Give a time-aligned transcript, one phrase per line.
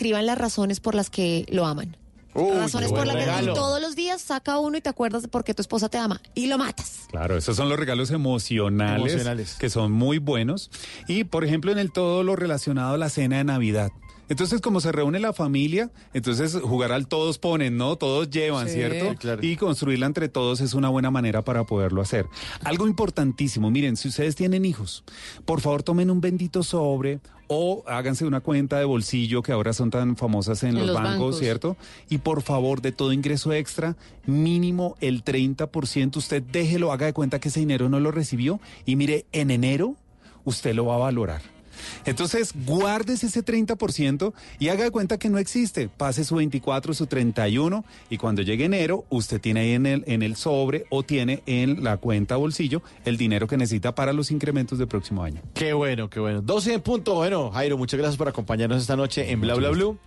[0.00, 1.94] escriban las razones por las que lo aman.
[2.32, 5.44] Uy, razones por las que todos los días saca uno y te acuerdas de por
[5.44, 7.00] qué tu esposa te ama y lo matas.
[7.10, 9.56] Claro, esos son los regalos emocionales, Emocionales.
[9.58, 10.70] que son muy buenos.
[11.06, 13.90] Y, por ejemplo, en el todo lo relacionado a la cena de Navidad.
[14.30, 17.96] Entonces, como se reúne la familia, entonces jugar al todos ponen, ¿no?
[17.96, 18.74] Todos llevan, Sí.
[18.74, 19.10] ¿cierto?
[19.10, 19.44] Sí, claro.
[19.44, 22.26] Y construirla entre todos es una buena manera para poderlo hacer.
[22.64, 25.04] Algo importantísimo, miren, si ustedes tienen hijos,
[25.44, 27.20] por favor tomen un bendito sobre
[27.52, 30.94] o háganse una cuenta de bolsillo que ahora son tan famosas en, En los, los
[30.94, 31.38] bancos, bancos.
[31.40, 31.76] ¿cierto?
[32.08, 37.40] Y por favor, de todo ingreso extra, mínimo el 30%, usted déjelo, haga de cuenta
[37.40, 39.96] que ese dinero no lo recibió y mire, en enero
[40.44, 41.42] usted lo va a valorar.
[42.04, 45.88] Entonces, guárdese ese 30% y haga de cuenta que no existe.
[45.88, 50.22] Pase su 24, su 31 y cuando llegue enero, usted tiene ahí en el, en
[50.22, 54.78] el sobre o tiene en la cuenta bolsillo el dinero que necesita para los incrementos
[54.78, 55.42] del próximo año.
[55.54, 56.42] Qué bueno, qué bueno.
[56.42, 57.14] 12 en punto.
[57.14, 59.98] Bueno, Jairo, muchas gracias por acompañarnos esta noche en Bla Bla Blue.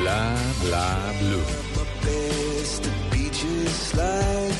[0.00, 1.69] Bla bla blue.
[3.94, 4.54] Like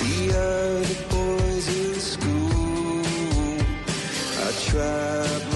[0.00, 3.02] the other boys in school.
[4.44, 5.55] I tried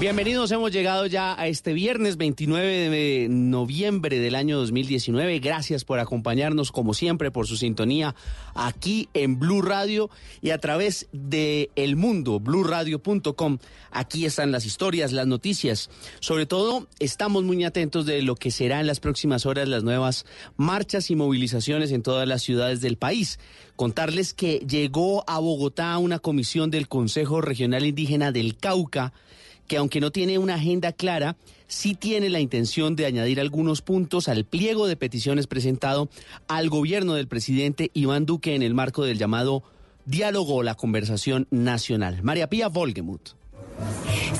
[0.00, 5.38] Bienvenidos, hemos llegado ya a este viernes 29 de noviembre del año 2019.
[5.38, 8.16] Gracias por acompañarnos, como siempre, por su sintonía
[8.54, 10.10] aquí en Blue Radio
[10.42, 13.58] y a través de El Mundo, bluradio.com.
[13.92, 15.88] Aquí están las historias, las noticias.
[16.18, 20.26] Sobre todo, estamos muy atentos de lo que será en las próximas horas las nuevas
[20.56, 23.38] marchas y movilizaciones en todas las ciudades del país.
[23.76, 29.12] Contarles que llegó a Bogotá una comisión del Consejo Regional Indígena del Cauca
[29.66, 34.28] que aunque no tiene una agenda clara, sí tiene la intención de añadir algunos puntos
[34.28, 36.08] al pliego de peticiones presentado
[36.48, 39.62] al gobierno del presidente Iván Duque en el marco del llamado
[40.04, 42.22] diálogo o la conversación nacional.
[42.22, 43.30] María Pía Volgemuth.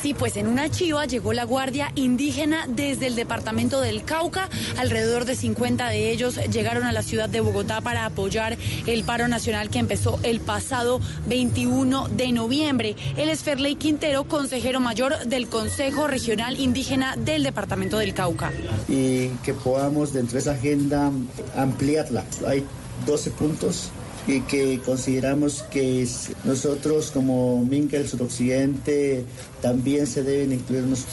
[0.00, 4.48] Sí, pues en una chiva llegó la Guardia Indígena desde el departamento del Cauca.
[4.76, 9.28] Alrededor de 50 de ellos llegaron a la ciudad de Bogotá para apoyar el paro
[9.28, 12.96] nacional que empezó el pasado 21 de noviembre.
[13.16, 18.52] Él es Ferley Quintero, consejero mayor del Consejo Regional Indígena del departamento del Cauca.
[18.88, 21.10] Y que podamos dentro de esa agenda
[21.56, 22.24] ampliarla.
[22.46, 22.64] Hay
[23.06, 23.90] 12 puntos
[24.26, 26.06] y que consideramos que
[26.44, 29.24] nosotros como Minca del Suroccidente
[29.60, 31.04] también se deben incluir unos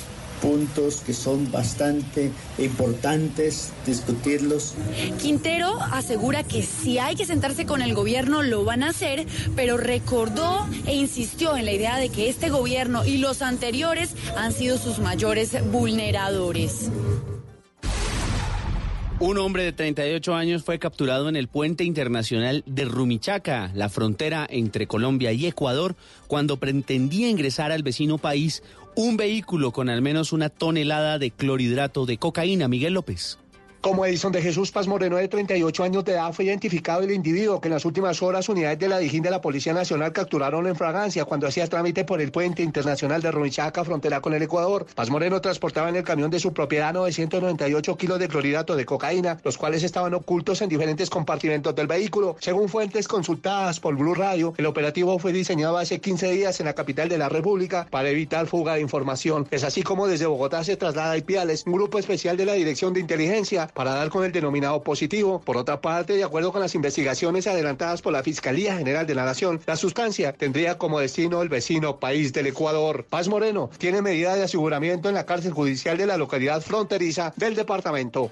[0.42, 4.74] puntos que son bastante importantes discutirlos.
[5.22, 9.26] Quintero asegura que si hay que sentarse con el gobierno lo van a hacer,
[9.56, 14.52] pero recordó e insistió en la idea de que este gobierno y los anteriores han
[14.52, 16.90] sido sus mayores vulneradores.
[19.22, 24.48] Un hombre de 38 años fue capturado en el puente internacional de Rumichaca, la frontera
[24.50, 25.96] entre Colombia y Ecuador,
[26.26, 28.64] cuando pretendía ingresar al vecino país
[28.96, 32.68] un vehículo con al menos una tonelada de clorhidrato de cocaína.
[32.68, 33.38] Miguel López.
[33.82, 37.60] Como Edison de Jesús Paz Moreno, de 38 años de edad, fue identificado el individuo
[37.60, 40.76] que en las últimas horas unidades de la Dijín de la Policía Nacional capturaron en
[40.76, 44.86] fragancia cuando hacía trámite por el puente internacional de Rumichaca, frontera con el Ecuador.
[44.94, 49.40] Paz Moreno transportaba en el camión de su propiedad 998 kilos de clorhidrato de cocaína,
[49.44, 52.36] los cuales estaban ocultos en diferentes compartimentos del vehículo.
[52.40, 56.74] Según fuentes consultadas por Blue Radio, el operativo fue diseñado hace 15 días en la
[56.74, 59.48] capital de la República para evitar fuga de información.
[59.50, 62.94] Es así como desde Bogotá se traslada a Ipiales, un grupo especial de la Dirección
[62.94, 65.42] de Inteligencia para dar con el denominado positivo.
[65.42, 69.26] Por otra parte, de acuerdo con las investigaciones adelantadas por la Fiscalía General de la
[69.26, 73.06] Nación, la sustancia tendría como destino el vecino país del Ecuador.
[73.10, 77.56] Paz Moreno tiene medida de aseguramiento en la cárcel judicial de la localidad fronteriza del
[77.56, 78.30] departamento.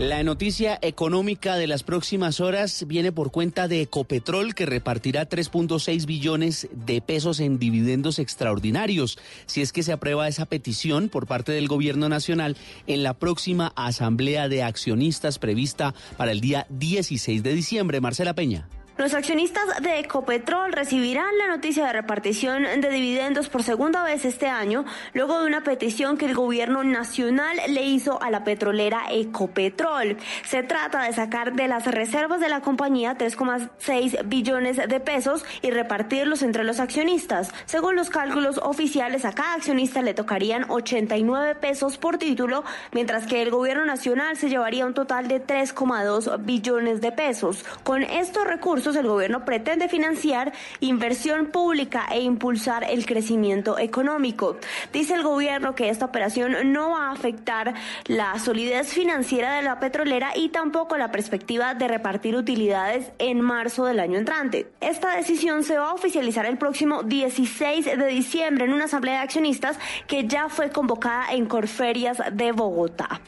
[0.00, 6.04] La noticia económica de las próximas horas viene por cuenta de Ecopetrol, que repartirá 3.6
[6.04, 11.52] billones de pesos en dividendos extraordinarios, si es que se aprueba esa petición por parte
[11.52, 12.56] del Gobierno Nacional
[12.88, 18.00] en la próxima Asamblea de Accionistas prevista para el día 16 de diciembre.
[18.00, 18.68] Marcela Peña.
[18.96, 24.46] Los accionistas de Ecopetrol recibirán la noticia de repartición de dividendos por segunda vez este
[24.46, 30.16] año, luego de una petición que el gobierno nacional le hizo a la petrolera Ecopetrol.
[30.44, 35.72] Se trata de sacar de las reservas de la compañía 3,6 billones de pesos y
[35.72, 37.52] repartirlos entre los accionistas.
[37.64, 42.62] Según los cálculos oficiales, a cada accionista le tocarían 89 pesos por título,
[42.92, 47.64] mientras que el gobierno nacional se llevaría un total de 3,2 billones de pesos.
[47.82, 54.58] Con estos recursos, el gobierno pretende financiar inversión pública e impulsar el crecimiento económico.
[54.92, 57.74] Dice el gobierno que esta operación no va a afectar
[58.06, 63.86] la solidez financiera de la petrolera y tampoco la perspectiva de repartir utilidades en marzo
[63.86, 64.66] del año entrante.
[64.80, 69.24] Esta decisión se va a oficializar el próximo 16 de diciembre en una asamblea de
[69.24, 73.20] accionistas que ya fue convocada en Corferias de Bogotá.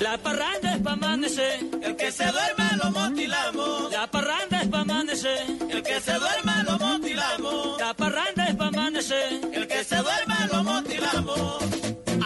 [0.00, 3.92] La parranda es pa' amanecer, el que se duerma lo motilamos.
[3.92, 7.78] La parranda es pa' amanecer, el que se duerma lo motilamos.
[7.78, 11.58] La parranda es pa' amanecer, el que se duerma lo motilamos.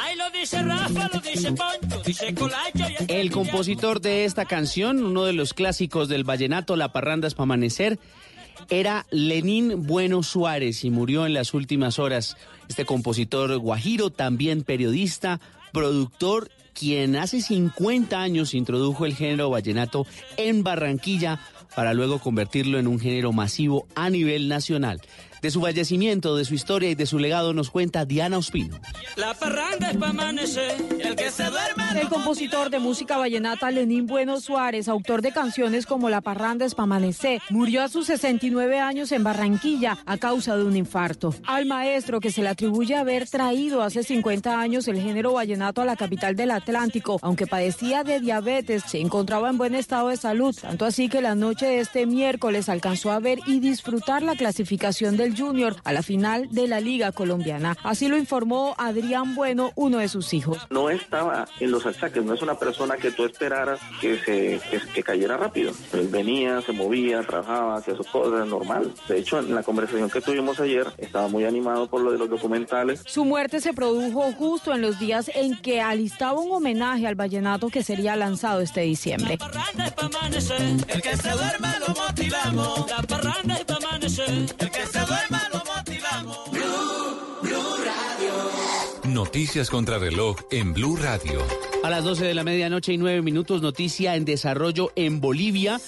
[0.01, 2.85] Ahí lo dice Rafa, lo dice Poncho, dice Colacho.
[3.09, 7.35] Y El compositor de esta canción, uno de los clásicos del vallenato, La parranda es
[7.35, 7.99] pa' amanecer,
[8.69, 12.37] era Lenín Bueno Suárez y murió en las últimas horas.
[12.69, 15.41] Este compositor guajiro, también periodista,
[15.73, 20.07] productor quien hace 50 años introdujo el género vallenato
[20.37, 21.41] en Barranquilla
[21.75, 25.01] para luego convertirlo en un género masivo a nivel nacional.
[25.45, 28.81] De su fallecimiento, de su historia y de su legado nos cuenta Diana Ospino.
[29.17, 34.07] La parranda es pa' amanecer, el que se duerma El compositor de música vallenata Lenín
[34.07, 38.81] Bueno Suárez, autor de canciones como La parranda es pa' amanecer, murió a sus 69
[38.81, 41.35] años en Barranquilla a causa de un infarto.
[41.47, 45.85] Al maestro que se le atribuye haber traído hace 50 años el género vallenato a
[45.85, 50.57] la capital del Atlántico, aunque padecía de diabetes, se encontraba en buen estado de salud,
[50.59, 55.19] tanto así que la noche de este miércoles alcanzó a ver y disfrutar la clasificación
[55.19, 57.77] del Junior a la final de la Liga Colombiana.
[57.83, 60.59] Así lo informó Adrián Bueno, uno de sus hijos.
[60.71, 64.81] no estaba en los achaques, no es una persona que tú esperaras que se que,
[64.95, 65.73] que cayera rápido.
[65.93, 68.93] Él venía, se movía, trabajaba, hacía sus cosas, normal.
[69.09, 72.29] De hecho, en la conversación que tuvimos ayer, estaba muy animado por lo de los
[72.29, 73.03] documentales.
[73.07, 77.69] Su muerte se produjo justo en los días en que alistaba un homenaje al vallenato
[77.69, 79.39] que sería lanzado este diciembre.
[79.39, 82.91] parranda es pa' amanecer, el que se duerma lo motilamos.
[82.91, 83.74] La parranda es pa'
[84.05, 86.51] el que duerma lo motilamos.
[86.51, 89.15] Blue, Blue Radio.
[89.15, 91.41] Noticias contra reloj en Blue Radio.
[91.83, 95.81] A las 12 de la medianoche y 9 minutos, noticia en desarrollo en Bolivia.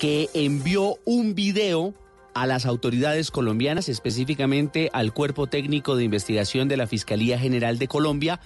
[0.00, 1.94] que envió un video
[2.34, 7.88] a las autoridades colombianas, específicamente al Cuerpo Técnico de Investigación de la Fiscalía General de
[7.88, 8.40] Colombia,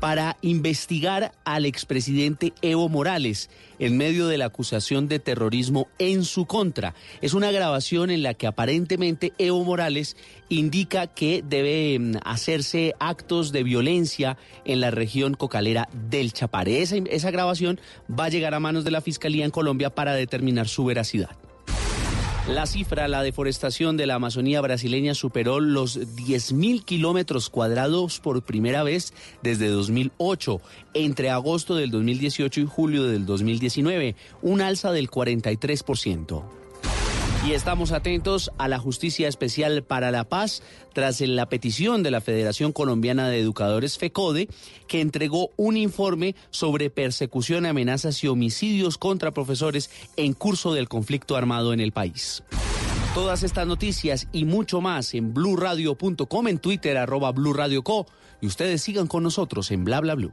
[0.00, 6.46] para investigar al expresidente Evo Morales en medio de la acusación de terrorismo en su
[6.46, 6.94] contra.
[7.20, 10.16] Es una grabación en la que aparentemente Evo Morales
[10.48, 16.82] indica que debe mm, hacerse actos de violencia en la región cocalera del Chapare.
[16.82, 20.68] Esa, esa grabación va a llegar a manos de la Fiscalía en Colombia para determinar
[20.68, 21.30] su veracidad.
[22.48, 28.82] La cifra, la deforestación de la Amazonía brasileña superó los 10.000 kilómetros cuadrados por primera
[28.82, 30.60] vez desde 2008,
[30.92, 36.63] entre agosto del 2018 y julio del 2019, un alza del 43%.
[37.46, 40.62] Y estamos atentos a la Justicia Especial para la Paz
[40.94, 44.48] tras la petición de la Federación Colombiana de Educadores FECODE,
[44.88, 51.36] que entregó un informe sobre persecución, amenazas y homicidios contra profesores en curso del conflicto
[51.36, 52.42] armado en el país.
[53.14, 58.06] Todas estas noticias y mucho más en blurradio.com, en Twitter, arroba blurradioco.
[58.40, 60.32] Y ustedes sigan con nosotros en bla bla blue.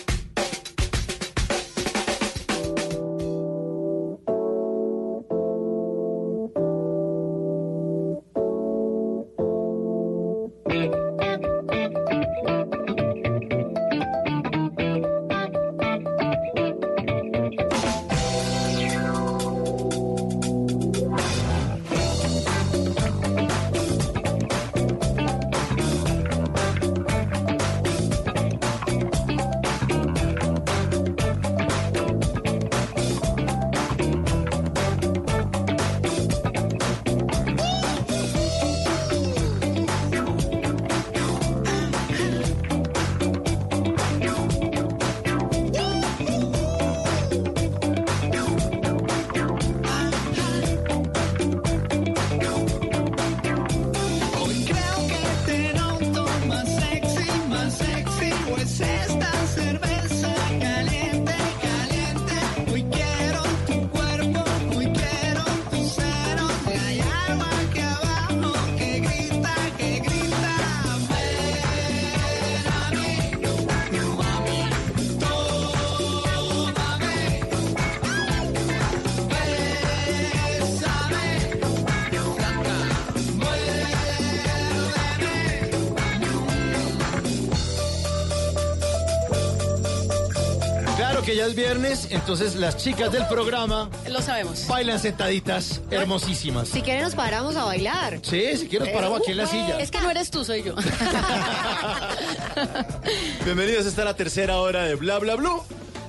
[91.51, 94.67] Es viernes, entonces las chicas del programa Lo sabemos.
[94.67, 96.69] bailan sentaditas, hermosísimas.
[96.69, 98.19] Si quieren nos paramos a bailar.
[98.21, 99.77] Sí, si quieres paramos aquí en la silla.
[99.77, 100.75] Es que no eres tú, soy yo.
[103.43, 105.61] Bienvenidos, esta es la tercera hora de Bla Bla Blue.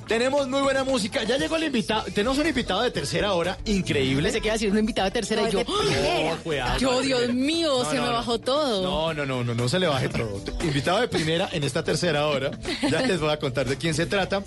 [0.06, 1.22] Tenemos muy buena música.
[1.24, 2.04] Ya llegó el invitado.
[2.14, 4.30] Tenemos un invitado de tercera hora increíble.
[4.30, 5.58] Se queda decir un invitado de tercera No, y yo.
[5.60, 6.30] de primera.
[6.30, 8.14] No, cuidado, Yo, Dios mío, No, se no, me no.
[8.14, 8.82] bajó todo.
[8.82, 10.42] No, no, no, no, no se le baje todo.
[10.62, 12.50] Invitado de primera en esta tercera hora.
[12.90, 14.42] Ya les voy a contar de quién se trata.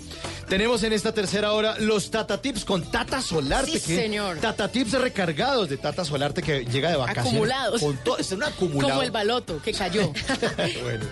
[0.48, 3.72] Tenemos en esta tercera hora los Tata Tips con Tata Solarte.
[3.80, 4.36] Sí, que- señor.
[4.38, 7.32] Tata Tips recargados de Tata Solarte que llega de vacaciones.
[7.32, 7.80] Acumulados.
[7.80, 8.92] Con todo, es un acumulado.
[8.94, 10.12] Como el baloto que cayó.
[10.82, 11.04] Bueno,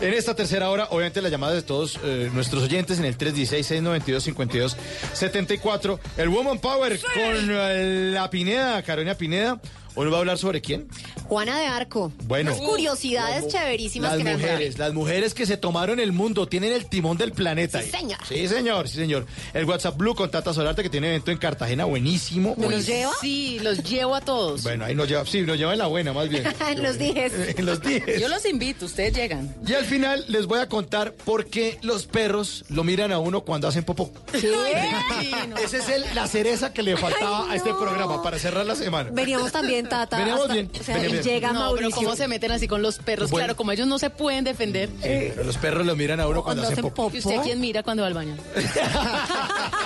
[0.00, 5.98] en esta tercera hora, obviamente la llamada de todos eh, nuestros oyentes en el 316-692-5274.
[6.16, 9.60] El Woman Power con eh, la Pineda, Carolina Pineda.
[9.96, 10.88] Hoy nos va a hablar sobre quién.
[11.28, 12.12] Juana de Arco.
[12.24, 12.52] Bueno.
[12.52, 16.72] Unas curiosidades chéverísimas Las que me mujeres, las mujeres que se tomaron el mundo, tienen
[16.72, 17.80] el timón del planeta.
[17.80, 18.00] Sí, ahí.
[18.00, 18.18] señor.
[18.28, 19.26] Sí, señor, sí, señor.
[19.52, 22.54] El WhatsApp Blue con Tata Solarte que tiene evento en Cartagena, buenísimo.
[22.58, 23.12] ¿Me los lleva?
[23.20, 24.64] Sí, los llevo a todos.
[24.64, 26.44] Bueno, ahí nos lleva, sí, nos lleva en la buena, más bien.
[26.78, 27.32] Los dijes.
[27.56, 28.20] en los dijes.
[28.20, 29.54] Yo los invito, ustedes llegan.
[29.66, 33.42] Y al final les voy a contar por qué los perros lo miran a uno
[33.42, 34.10] cuando hacen popó.
[34.32, 39.10] Esa es el- la cereza que le faltaba a este programa para cerrar la semana.
[39.12, 40.18] Veníamos también, Tata.
[40.18, 41.88] Veníamos hasta- bien, O sea, veníamos llega no, Mauricio.
[41.90, 43.30] pero cómo se meten así con los perros.
[43.30, 43.44] Bueno.
[43.46, 44.88] Claro, como ellos no se pueden defender.
[45.00, 47.10] Pero los perros lo miran a uno cuando, hacen popó.
[47.12, 48.36] ¿Y usted quién mira cuando va al baño?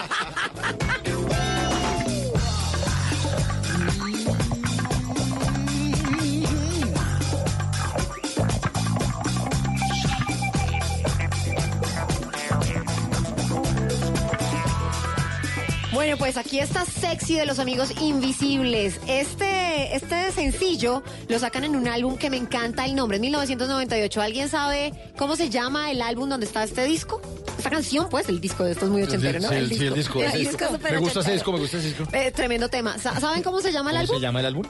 [15.99, 19.00] Bueno, pues aquí está Sexy de los Amigos Invisibles.
[19.09, 24.23] Este, este sencillo lo sacan en un álbum que me encanta el nombre, es 1998.
[24.23, 27.21] ¿Alguien sabe cómo se llama el álbum donde está este disco?
[27.57, 29.49] Esta canción, pues, el disco de esto es muy ochentero, ¿no?
[29.49, 30.21] Sí, sí, el disco.
[30.23, 32.05] El ese disco Me gusta ese disco, me gusta ese disco.
[32.12, 32.97] Eh, tremendo tema.
[32.99, 34.17] Sa- ¿Saben cómo se llama el ¿Cómo álbum?
[34.19, 34.64] se llama el álbum?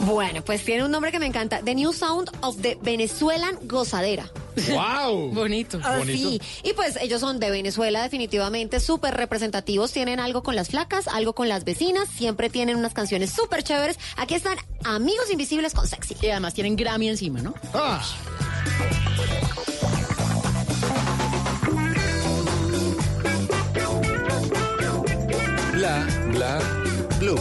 [0.00, 1.60] Bueno, pues tiene un nombre que me encanta.
[1.62, 4.28] The New Sound of the Venezuelan Gozadera.
[4.70, 5.30] ¡Wow!
[5.32, 5.80] Bonito.
[5.82, 6.30] Ah, Bonito.
[6.30, 6.40] sí.
[6.62, 11.34] Y pues ellos son de Venezuela definitivamente súper representativos, tienen algo con las flacas, algo
[11.34, 13.98] con las vecinas, siempre tienen unas canciones súper chéveres.
[14.16, 16.16] Aquí están Amigos Invisibles con Sexy.
[16.22, 17.54] Y además tienen Grammy encima, ¿no?
[17.74, 18.02] Ah.
[25.72, 26.58] Bla, bla,
[27.20, 27.38] blue.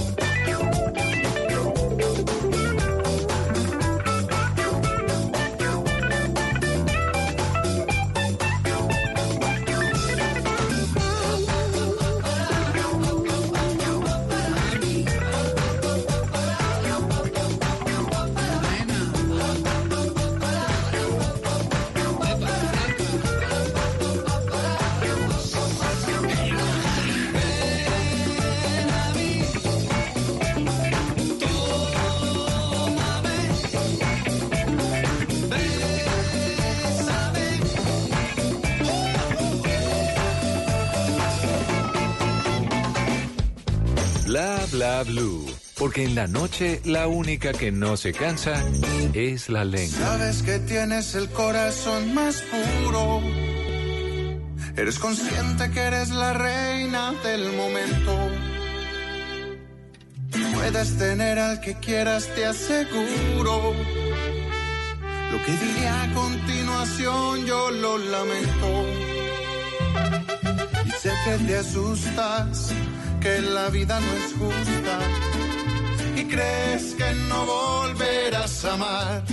[44.38, 45.48] Bla, bla, blue.
[45.80, 48.64] Porque en la noche la única que no se cansa
[49.16, 49.98] es la lengua.
[49.98, 53.20] Sabes que tienes el corazón más puro.
[54.76, 58.30] Eres consciente que eres la reina del momento.
[60.54, 63.74] Puedes tener al que quieras, te aseguro.
[65.32, 68.86] Lo que diré a continuación yo lo lamento.
[70.86, 72.72] Y sé que te asustas,
[73.28, 74.96] que la vida no es justa.
[76.16, 79.24] Y crees que no volverás a amar.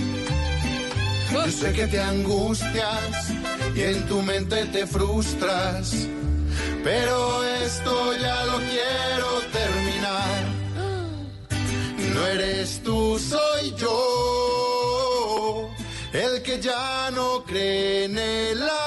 [1.31, 3.13] Yo sé que te angustias
[3.75, 6.07] y en tu mente te frustras.
[6.83, 7.17] Pero
[7.65, 7.93] esto
[8.25, 9.29] ya lo quiero
[9.59, 10.41] terminar.
[12.13, 15.69] No eres tú, soy yo.
[16.13, 18.84] El que ya no cree en el amor.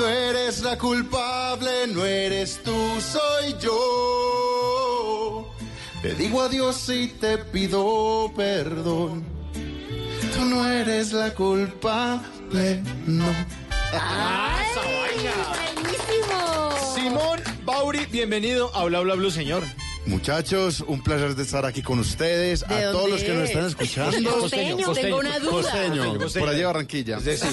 [0.00, 5.46] No eres la culpable, no eres tú, soy yo.
[6.00, 9.22] Te digo adiós y te pido perdón.
[10.34, 13.26] Tú no eres la culpable, no.
[13.92, 15.34] ¡Ah, esa vaina!
[15.74, 16.70] ¡Buenísimo!
[16.94, 19.64] Simón Bauri, bienvenido a Bla Bla Blue, señor.
[20.06, 23.50] Muchachos, un placer de estar aquí con ustedes, ¿De a todos los que nos es?
[23.50, 24.38] están escuchando.
[24.40, 24.92] Costeño.
[24.94, 25.50] Tengo una duda.
[25.50, 26.40] Costeño, Costeño.
[26.44, 27.20] por allí de Barranquilla.
[27.20, 27.46] Sí, sí.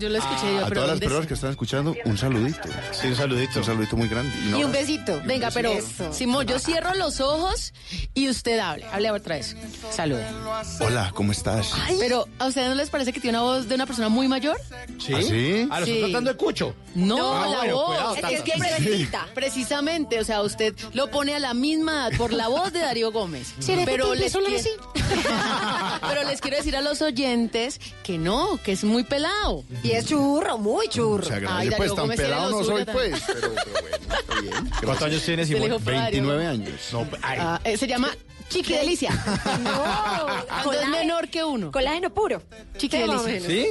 [0.00, 1.26] Yo lo escuché yo, A pero todas las ¿dónde personas es?
[1.28, 2.68] que están escuchando, un saludito.
[2.92, 3.58] Sí, un saludito.
[3.60, 4.32] Un saludito muy grande.
[4.58, 5.22] Y un besito.
[5.24, 6.12] Venga, pero Eso.
[6.12, 7.72] Simón, yo cierro los ojos
[8.14, 8.84] y usted hable.
[8.92, 9.56] Hable otra vez.
[9.90, 10.26] Salude.
[10.80, 11.72] Hola, ¿cómo estás?
[12.00, 14.58] Pero, ¿a ustedes no les parece que tiene una voz de una persona muy mayor?
[14.98, 15.12] ¿Sí?
[15.14, 15.68] ¿Ah, sí?
[15.70, 16.00] Ah, lo Sí.
[16.00, 16.74] tratando de cucho.
[16.96, 17.86] No, Ah, la bueno, voz.
[17.86, 22.18] cuidado, es que, es que precisamente, o sea, usted lo pone a la misma edad
[22.18, 23.54] por la voz de Darío Gómez.
[23.58, 28.18] ¿Será que Pero les, empezó la qui- pero les quiero decir a los oyentes que
[28.18, 29.64] no, que es muy pelado.
[29.82, 31.24] Y es churro, muy churro.
[31.24, 33.10] Se Ay, Darío pues tan Gómez pelado no soy, también.
[33.12, 33.22] pues.
[33.26, 34.70] Pero, pero bueno, está bien.
[34.84, 35.78] ¿Cuántos años tiene Se le Simón?
[35.78, 36.68] dijo Darío 29 Gómez.
[36.68, 36.80] años.
[36.92, 38.08] No, ay, Ah, eh, se llama
[38.50, 39.10] Chiqui Delicia.
[40.64, 41.70] No, es menor que uno.
[41.72, 42.42] Colágeno puro.
[42.76, 43.40] Chiqui delicia.
[43.40, 43.66] ¿Sí?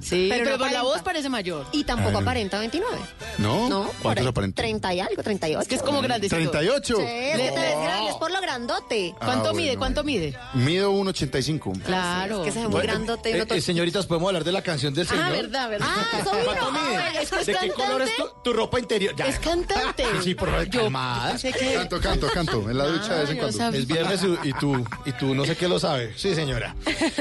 [0.00, 0.82] Sí, pero, Pero no por la aparenta.
[0.82, 1.66] voz parece mayor.
[1.72, 2.20] Y tampoco Ah.
[2.22, 2.96] aparenta 29.
[3.38, 3.68] ¿No?
[3.68, 4.54] No, ¿Cuántos ahí, aparentan?
[4.62, 5.62] 30 y algo, 38.
[5.62, 6.36] Es que es como grandecito.
[6.36, 6.96] 38.
[6.96, 9.14] Sí, es grande, es por lo grandote.
[9.18, 9.66] ¿Cuánto Ah, mide?
[9.68, 9.78] bueno.
[9.78, 10.36] ¿Cuánto mide?
[10.54, 11.72] Mido 1,85.
[11.84, 12.40] Claro.
[12.40, 13.30] Es que se ve muy grandote.
[13.30, 15.24] y eh, eh, señoritas, podemos hablar de la canción del señor.
[15.26, 15.86] Ah, verdad, verdad.
[15.88, 16.96] Ah, soy ¿Cuánto mide?
[16.96, 18.40] Ah, es que es ¿De qué color es tu, cantante.
[18.44, 19.14] tu ropa interior?
[19.16, 19.26] Ya.
[19.26, 20.04] Es cantante.
[20.22, 21.36] Sí, por favor, calmada.
[21.38, 22.70] que- Canto, canto, canto.
[22.70, 23.78] En la ducha de vez en Ah, cuando.
[23.78, 24.07] Es viernes
[24.44, 26.12] Y tú, y tú no sé qué lo sabe.
[26.16, 26.74] Sí, señora.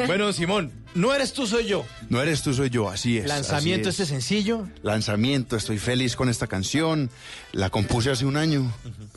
[0.05, 1.85] Bueno, Simón, no eres tú, soy yo.
[2.09, 3.27] No eres tú, soy yo, así es.
[3.27, 4.09] Lanzamiento así este es.
[4.09, 4.67] sencillo.
[4.81, 7.09] Lanzamiento, estoy feliz con esta canción.
[7.51, 8.71] La compuse hace un año.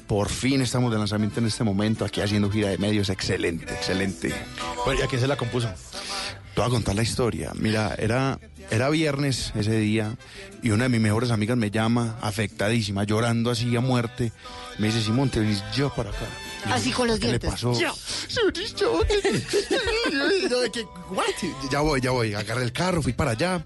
[0.07, 3.09] Por fin estamos de lanzamiento en este momento, aquí haciendo gira de medios.
[3.09, 4.35] Excelente, excelente.
[4.85, 5.69] Bueno, ¿y a quién se la compuso?
[6.55, 7.53] Te voy a contar la historia.
[7.55, 8.39] Mira, era,
[8.71, 10.17] era viernes ese día
[10.63, 14.33] y una de mis mejores amigas me llama, afectadísima, llorando así a muerte.
[14.79, 16.27] Me dice, Simón, te venís yo para acá.
[16.67, 17.51] Así con los ¿Qué le dientes.
[17.51, 17.73] pasó?
[17.79, 17.93] Yo.
[18.29, 19.43] Yo, yo, ¿qué?
[21.71, 22.35] Ya voy, ya voy.
[22.35, 23.65] Agarré el carro, fui para allá.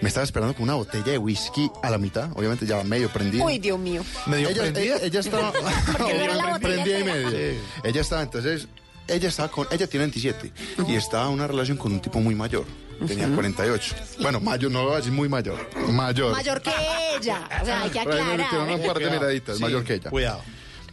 [0.00, 3.44] Me estaba esperando con una botella de whisky a la mitad, obviamente ya medio prendida.
[3.44, 4.04] Uy, Dios mío.
[4.26, 4.96] ¿Medio ella, prendida?
[4.96, 5.52] ella, ella estaba
[5.98, 7.60] no prendida y medio.
[7.84, 8.66] Ella estaba entonces,
[9.06, 10.52] ella estaba con, ella tiene 27
[10.88, 12.64] y estaba en una relación con un tipo muy mayor.
[13.06, 13.94] Tenía 48.
[14.20, 15.58] Bueno, mayor, no voy a decir muy mayor.
[15.90, 16.32] Mayor.
[16.32, 16.70] Mayor que
[17.16, 17.48] ella.
[17.60, 18.68] O sea, hay que aclarar.
[18.68, 20.10] un par de miraditas, Sí, mayor que ella.
[20.10, 20.42] Cuidado.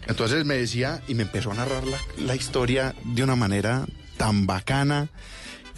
[0.08, 3.86] Entonces me decía y me empezó a narrar la, la historia de una manera
[4.18, 5.10] tan bacana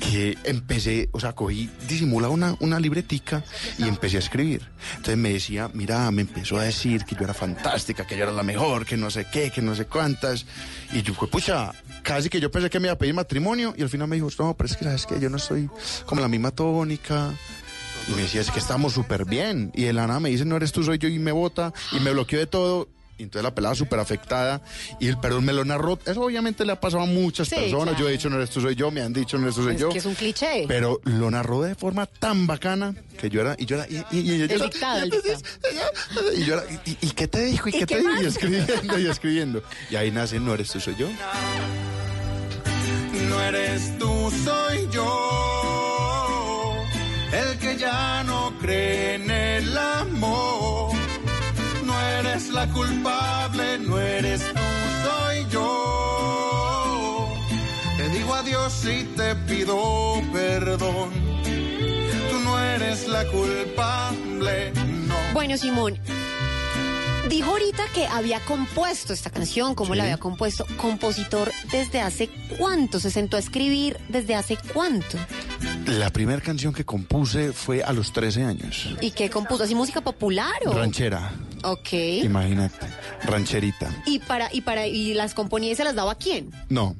[0.01, 3.43] que empecé, o sea, cogí, disimula una, una libretica
[3.77, 4.67] y empecé a escribir.
[4.91, 8.31] Entonces me decía, mira, me empezó a decir que yo era fantástica, que yo era
[8.31, 10.45] la mejor, que no sé qué, que no sé cuántas.
[10.91, 13.83] Y yo, pues, pucha, casi que yo pensé que me iba a pedir matrimonio y
[13.83, 15.69] al final me dijo, no, pero es que sabes que yo no estoy
[16.07, 17.31] como la misma tónica.
[18.07, 19.71] Y me decía, es que estamos súper bien.
[19.75, 22.11] Y el Ana me dice, no eres tú, soy yo, y me vota, y me
[22.11, 22.89] bloqueó de todo.
[23.21, 24.63] Y entonces la pelada súper afectada.
[24.99, 25.99] Y el perdón me lo narró.
[26.07, 27.89] Eso obviamente le ha pasado a muchas Sí, personas.
[27.89, 27.99] claro.
[27.99, 28.89] Yo he dicho, no eres tú, soy yo.
[28.89, 29.89] Me han dicho, no eres tú, soy Es yo.
[29.89, 30.65] que es un cliché.
[30.67, 33.55] Pero lo narró de forma tan bacana que yo era.
[33.59, 33.85] Y yo era.
[33.87, 35.39] Y, y, y, ella- El dictado, el dictado.
[36.35, 36.63] y yo era.
[36.83, 37.69] ¿Y, y qué te dijo?
[37.69, 38.23] ¿Y, ¿Y qué, te dijo?
[38.23, 39.63] Y escribiendo, y escribiendo.
[39.91, 41.07] Y ahí nace, no eres tú, soy yo.
[43.29, 46.75] No eres tú, soy yo.
[47.31, 50.60] El que ya no cree en el amor.
[52.53, 54.59] La culpable, no eres tú,
[55.03, 57.33] soy yo.
[57.97, 61.11] Te digo adiós y te pido perdón.
[62.29, 64.73] Tú no eres la culpable,
[65.07, 65.15] no.
[65.33, 65.97] Bueno, Simón,
[67.31, 70.65] dijo ahorita que había compuesto esta canción, ¿cómo la había compuesto?
[70.77, 72.99] Compositor, ¿desde hace cuánto?
[72.99, 75.17] ¿Se sentó a escribir desde hace cuánto?
[75.87, 78.89] La primera canción que compuse fue a los 13 años.
[78.99, 79.63] ¿Y qué compuso?
[79.63, 80.73] ¿Así música popular o...?
[80.73, 81.31] Ranchera,
[81.63, 81.93] Ok.
[81.93, 82.85] imagínate.
[83.23, 83.89] Rancherita.
[84.05, 86.51] ¿Y para, y para, y las componía y se las daba a quién?
[86.69, 86.95] No.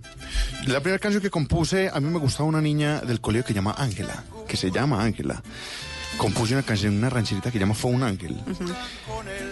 [0.66, 3.76] La primera canción que compuse, a mí me gustaba una niña del colegio que llama
[3.78, 5.44] Ángela, que se llama Ángela.
[6.22, 8.40] Compuse una canción, una rancherita que llama Fue un ángel.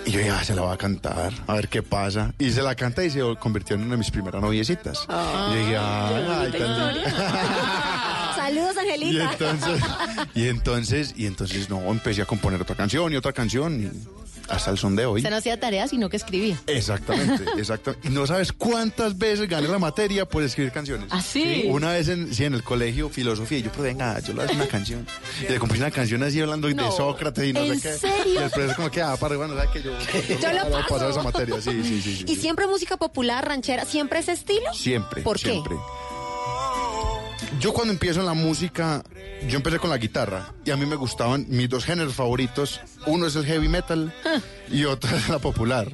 [0.06, 2.32] Y yo ya se la va a cantar, a ver qué pasa.
[2.38, 5.08] Y se la canta y se convirtió en una de mis primeras noviecitas.
[5.10, 8.36] y yo dije, ay, tan linda".
[8.36, 9.32] Saludos, Y Angelita.
[9.32, 9.84] entonces,
[10.36, 13.90] y entonces, y entonces no, empecé a componer otra canción y otra canción y
[14.50, 15.20] hasta el son de hoy.
[15.20, 16.58] Usted no hacía tareas, sino que escribía.
[16.68, 17.96] Exactamente, exacto.
[18.04, 21.08] Y no sabes cuántas veces gané la materia por escribir canciones.
[21.12, 21.66] ¿Ah, sí?
[21.70, 24.54] Una vez en, sí, en el colegio, filosofía, y yo, pero venga, yo le hago
[24.54, 25.06] una canción.
[25.42, 27.98] Y le compuse una canción así hablando de Sócrates y no ¿en sé qué.
[27.98, 28.34] serio?
[28.34, 29.92] Y el profesor como que, ah, para bueno, ¿sabes que yo,
[30.42, 30.88] Yo lo voy a paso.
[30.96, 31.62] pasar esa materia?
[31.62, 32.16] Sí, sí, sí.
[32.18, 32.42] sí, ¿Y sí.
[32.42, 34.74] siempre música popular, ranchera, siempre ese estilo?
[34.74, 35.22] Siempre.
[35.22, 35.62] ¿Por qué?
[37.60, 39.04] Yo cuando empiezo en la música,
[39.48, 42.80] yo empecé con la guitarra y a mí me gustaban mis dos géneros favoritos.
[43.08, 44.40] Uno es el heavy metal Ah.
[44.70, 45.88] y otro es la popular.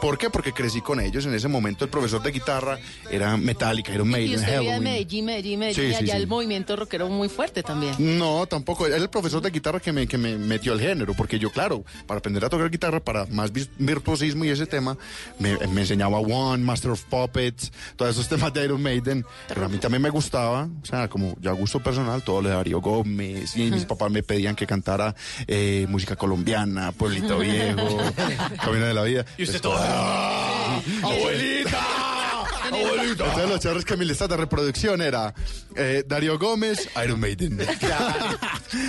[0.00, 0.30] ¿Por qué?
[0.30, 1.26] Porque crecí con ellos.
[1.26, 2.78] En ese momento el profesor de guitarra
[3.10, 4.82] era Metallica, Iron Y Maiden, usted vivía en.
[4.82, 6.20] Medellín, Medellín, Medellín, Sí, y sí, allá sí.
[6.20, 7.94] el movimiento rockero muy fuerte también.
[7.98, 8.86] No, tampoco.
[8.86, 11.84] Era el profesor de guitarra que me, que me metió el género, porque yo, claro,
[12.06, 14.96] para aprender a tocar guitarra, para más virtuosismo y ese tema,
[15.38, 19.68] me, me enseñaba One, Master of Puppets, todos esos temas de Iron Maiden, pero a
[19.68, 23.56] mí también me gustaba, o sea, como ya gusto personal, todo lo de Darío Gómez,
[23.56, 25.14] y mis papás me pedían que cantara
[25.46, 27.98] eh, música colombiana, Pueblito Viejo,
[28.64, 29.24] Camino de la Vida.
[29.36, 29.87] Y usted todo.
[31.02, 31.80] ¡Abuelita!
[32.68, 33.24] ¡Abuelita!
[33.24, 35.34] Entonces los charros que mi lista de reproducción era
[35.74, 37.58] eh, Darío Gómez, Iron Maiden.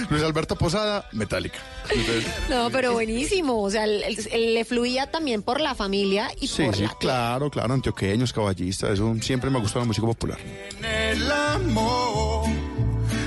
[0.09, 1.59] Luis Alberto Posada, Metallica.
[1.89, 3.61] Entonces, No, pero buenísimo.
[3.61, 6.83] O sea, el- el- el- le fluía también por la familia y sí, por sí,
[6.83, 6.95] la...
[6.99, 10.37] claro, claro, antioqueños, caballistas, eso siempre me gustó la música popular.
[10.79, 12.47] en el amor.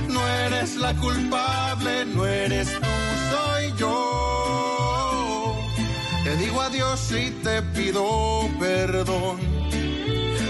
[0.08, 2.86] No eres la culpable, no eres tú,
[3.30, 4.71] soy yo.
[6.72, 9.38] Adiós y te pido perdón.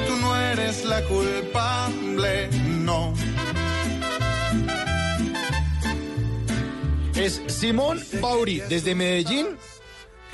[0.07, 3.13] Tú no eres la culpable, no.
[7.17, 9.59] Es Simón Bauri, desde Medellín.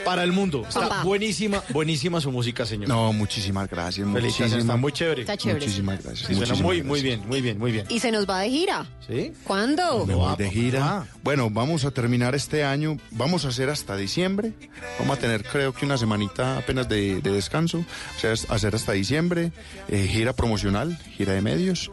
[0.04, 0.64] Para el mundo.
[0.66, 1.02] Está Papá.
[1.04, 2.88] buenísima, buenísima su música, señor.
[2.88, 4.06] No, muchísimas gracias.
[4.06, 5.22] Muchísimas, está muy chévere.
[5.22, 5.60] Está chévere.
[5.66, 6.26] Muchísimas gracias.
[6.28, 6.86] Sí, suena muy, gracias.
[6.86, 7.86] muy bien, muy bien, muy bien.
[7.88, 8.86] Y se nos va de gira.
[9.06, 9.32] ¿Sí?
[9.44, 10.04] ¿Cuándo?
[10.06, 11.06] Me voy de gira.
[11.22, 12.98] Bueno, vamos a terminar este año.
[13.12, 14.52] Vamos a hacer hasta diciembre.
[14.98, 17.78] Vamos a tener, creo que una semanita apenas de, de descanso.
[18.16, 19.52] O sea, hacer hasta diciembre.
[19.88, 21.90] eh, gira promocional, gira de medios.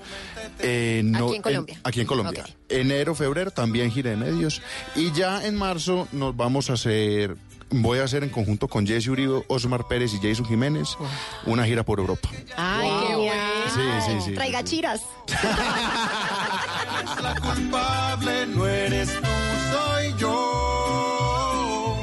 [0.60, 1.80] Eh, no- Aquí en Colombia.
[1.84, 2.46] aquí en Colombia.
[2.70, 4.62] Enero, febrero también gira de medios.
[4.96, 7.36] Y ya en marzo nos vamos a hacer.
[7.71, 10.97] Voy a hacer en conjunto con Jesse Uribe, Osmar Pérez y Jason Jiménez
[11.45, 12.30] una gira por Europa.
[12.56, 13.43] Ay, qué bueno.
[13.73, 14.32] Sí, sí, sí.
[14.34, 15.01] Traiga chiras.
[17.21, 19.28] la culpable, no eres tú,
[19.71, 21.97] soy yo.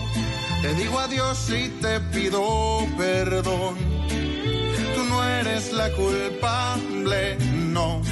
[0.62, 3.76] Te digo adiós y te pido perdón.
[4.94, 8.02] Tú no eres la culpable, no.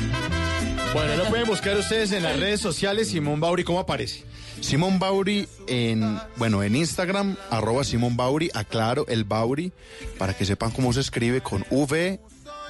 [0.93, 3.09] Bueno, lo pueden buscar ustedes en las redes sociales.
[3.09, 4.25] Simón Bauri, ¿cómo aparece?
[4.61, 9.73] Simón Bauri en, bueno, en Instagram, arroba Simón Bauri, aclaro el Bauri,
[10.19, 12.21] para que sepan cómo se escribe con V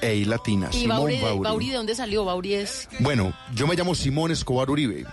[0.02, 0.68] e I latina.
[0.72, 1.40] ¿Y Simón Bauri, Bauri.
[1.40, 2.24] Bauri de dónde salió?
[2.24, 2.88] Bauri es...
[3.00, 5.04] Bueno, yo me llamo Simón Escobar Uribe.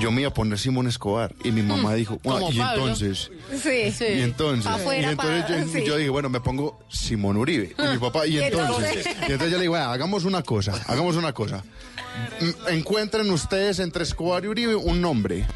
[0.00, 2.82] Yo me iba a poner Simón Escobar y mi mamá dijo, "Ah, y Pablo.
[2.88, 3.30] entonces,
[3.62, 3.92] Sí.
[3.92, 4.04] Sí.
[4.16, 5.84] y entonces, afuera, y entonces yo, sí.
[5.86, 7.74] yo dije, bueno, me pongo Simón Uribe.
[7.78, 9.06] Y mi papá, y Y entonces, entonces.
[9.28, 11.62] y entonces yo le digo, "Vea, hagamos una cosa, hagamos una cosa.
[12.68, 15.46] Encuentren ustedes entre Escobar y Uribe un nombre.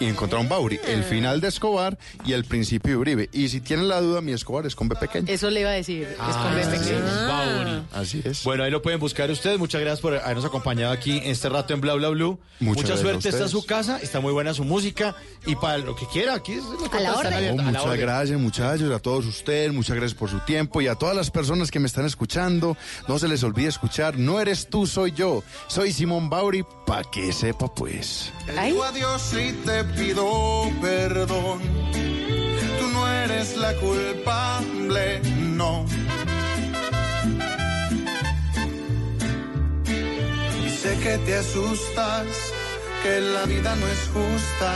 [0.00, 3.28] Y encontraron Bauri, el final de Escobar y el principio de Uribe.
[3.32, 5.26] Y si tienen la duda, mi Escobar es con B pequeño.
[5.28, 6.02] Eso le iba a decir.
[6.04, 7.26] es con Ah, B sí, pequeño.
[7.28, 7.82] Bauri.
[7.92, 8.44] Así es.
[8.44, 9.58] Bueno, ahí lo pueden buscar ustedes.
[9.58, 12.38] Muchas gracias por habernos acompañado aquí en este rato en Bla Bla Blue.
[12.60, 13.50] Muchas Mucha suerte, está ustedes.
[13.50, 15.14] su casa, está muy buena su música
[15.46, 17.32] y para lo que quiera, aquí es lo que A la orden.
[17.32, 18.00] Oh, a la muchas orden.
[18.00, 21.70] gracias, muchachos, a todos ustedes, muchas gracias por su tiempo y a todas las personas
[21.70, 22.76] que me están escuchando.
[23.06, 25.44] No se les olvide escuchar, no eres tú, soy yo.
[25.68, 28.32] Soy Simón Bauri, pa' que sepa pues.
[28.64, 31.58] Digo adiós y te pido perdón.
[32.78, 35.20] Tú no eres la culpable,
[35.56, 35.84] no.
[40.64, 42.26] Y sé que te asustas,
[43.02, 44.72] que la vida no es justa.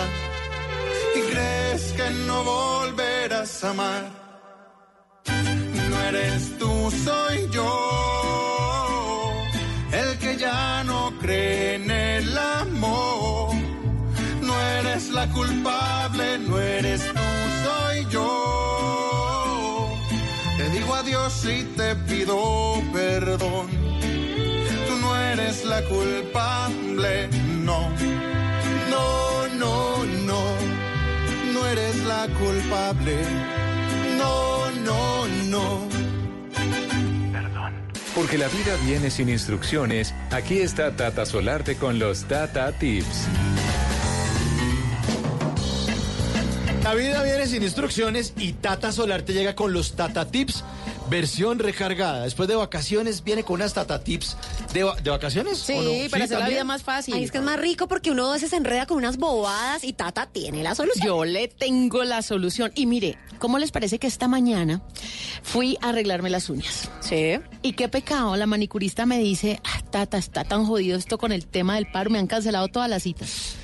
[1.15, 4.22] Y crees que no volverás a amar.
[22.33, 23.67] Pido perdón.
[24.89, 27.29] Tú no eres la culpable,
[27.63, 27.91] no.
[28.91, 30.43] No, no, no.
[31.53, 33.17] No eres la culpable.
[34.19, 35.89] No, no, no.
[38.15, 43.27] Porque la vida viene sin instrucciones, aquí está Tata Solarte con los Tata Tips.
[46.85, 50.63] La vida viene sin instrucciones y Tata Solarte llega con los Tata Tips,
[51.13, 52.25] versión recargada.
[52.25, 54.37] Después de vacaciones viene con unas Tata Tips.
[54.73, 55.59] ¿De, va- de vacaciones?
[55.59, 55.91] Sí, ¿o no?
[56.11, 56.57] para hacer la ¿también?
[56.57, 57.15] vida más fácil.
[57.15, 59.85] Ay, es que es más rico porque uno a veces se enreda con unas bobadas
[59.85, 61.07] y Tata tiene la solución.
[61.07, 62.73] Yo le tengo la solución.
[62.75, 64.83] Y mire, ¿cómo les parece que esta mañana
[65.43, 66.89] fui a arreglarme las uñas?
[67.01, 67.35] Sí.
[67.63, 71.47] Y qué pecado, la manicurista me dice, ah, Tata, está tan jodido esto con el
[71.47, 73.57] tema del paro, me han cancelado todas las citas.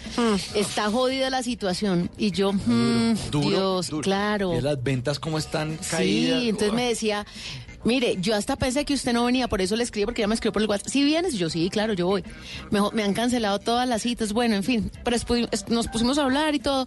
[0.54, 2.10] Está jodida la situación.
[2.18, 4.02] Y yo, mm, Duro, Dios, duro.
[4.02, 4.56] claro.
[4.56, 6.40] Y las ventas cómo están caídas.
[6.42, 7.26] Sí, entonces me decía,
[7.84, 10.34] mire, yo hasta pensé que usted no venía, por eso le escribí, porque ya me
[10.34, 10.88] escribió por el WhatsApp.
[10.88, 11.34] ¿Sí vienes?
[11.34, 12.24] Yo, sí, claro, yo voy.
[12.70, 14.90] Me, me han cancelado todas las citas, bueno, en fin.
[15.04, 16.86] Pero después nos pusimos a hablar y todo.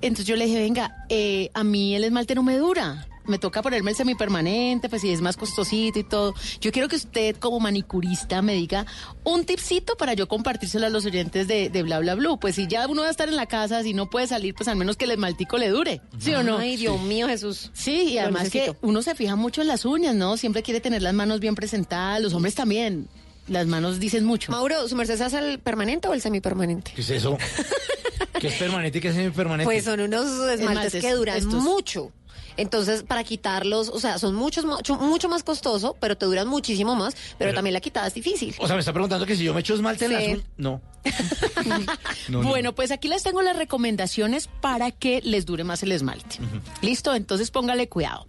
[0.00, 3.06] Entonces yo le dije, venga, eh, a mí el esmalte no me dura.
[3.30, 6.34] Me toca ponerme el semipermanente, pues si es más costosito y todo.
[6.60, 8.86] Yo quiero que usted, como manicurista, me diga
[9.24, 12.38] un tipcito para yo compartírselo a los oyentes de, de Bla Bla Blue.
[12.38, 14.68] Pues si ya uno va a estar en la casa, si no puede salir, pues
[14.68, 16.00] al menos que el esmaltico le dure.
[16.18, 16.58] ¿Sí o no?
[16.58, 17.70] Ay, Dios mío, Jesús.
[17.72, 20.36] Sí, y Lo además que uno se fija mucho en las uñas, ¿no?
[20.36, 23.08] Siempre quiere tener las manos bien presentadas, los hombres también.
[23.48, 24.52] Las manos dicen mucho.
[24.52, 26.92] Mauro, ¿su merced se hace el permanente o el semipermanente?
[26.94, 27.36] ¿Qué es eso?
[28.40, 29.64] ¿Qué es permanente y qué es semipermanente?
[29.64, 31.62] Pues son unos esmaltes Esmaltes, que duran estos.
[31.62, 32.12] mucho.
[32.56, 36.94] Entonces, para quitarlos, o sea, son muchos, mucho, mucho más costoso, pero te duran muchísimo
[36.96, 38.54] más, pero, Pero- también la quitada es difícil.
[38.58, 40.26] O sea, me está preguntando que si yo me echo esmalte en Sí.
[40.32, 40.44] uñas.
[40.56, 40.80] No.
[42.28, 42.48] No, no.
[42.48, 46.36] bueno, pues aquí les tengo las recomendaciones para que les dure más el esmalte.
[46.82, 48.26] Listo, entonces póngale cuidado.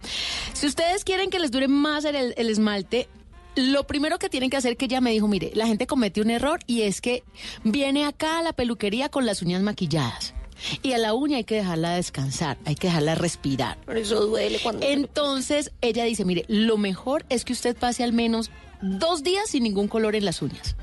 [0.52, 3.08] Si ustedes quieren que les dure más el, el esmalte,
[3.54, 6.30] lo primero que tienen que hacer, que ella me dijo, mire, la gente comete un
[6.30, 7.22] error y es que
[7.64, 10.34] viene acá a la peluquería con las uñas maquilladas.
[10.82, 13.76] Y a la uña hay que dejarla descansar, hay que dejarla respirar.
[13.84, 14.86] Por eso duele cuando...
[14.86, 19.62] Entonces ella dice, mire, lo mejor es que usted pase al menos dos días sin
[19.62, 20.76] ningún color en las uñas.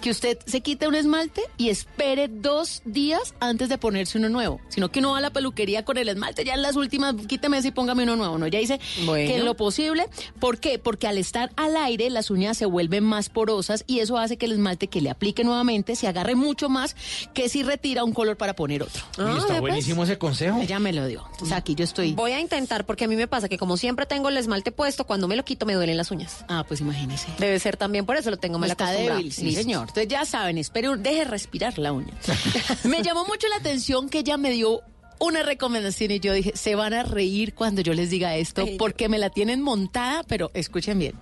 [0.00, 4.60] Que usted se quite un esmalte y espere dos días antes de ponerse uno nuevo.
[4.68, 7.58] Sino que uno va a la peluquería con el esmalte, ya en las últimas, quíteme
[7.58, 8.38] ese y póngame uno nuevo.
[8.38, 9.28] No, ya dice Bueno.
[9.30, 10.06] que en lo posible.
[10.40, 10.78] ¿Por qué?
[10.78, 14.46] Porque al estar al aire, las uñas se vuelven más porosas y eso hace que
[14.46, 16.96] el esmalte que le aplique nuevamente se agarre mucho más
[17.34, 19.02] que si retira un color para poner otro.
[19.18, 20.60] Uy, está Ah, buenísimo ese consejo.
[20.60, 21.24] Ella me lo dio.
[21.32, 22.12] Entonces aquí yo estoy.
[22.14, 25.04] Voy a intentar porque a mí me pasa que como siempre tengo el esmalte puesto,
[25.06, 26.44] cuando me lo quito me duelen las uñas.
[26.48, 27.28] Ah, pues imagínese.
[27.38, 29.18] Debe ser también por eso lo tengo mal Está acostumbrado.
[29.18, 29.60] débil, sí, Listo.
[29.66, 29.88] Señor.
[29.88, 32.14] Entonces ya saben, espere, deje respirar la uña.
[32.84, 34.80] me llamó mucho la atención que ella me dio
[35.18, 38.76] una recomendación y yo dije, se van a reír cuando yo les diga esto Ay,
[38.78, 41.14] porque me la tienen montada, pero escuchen bien.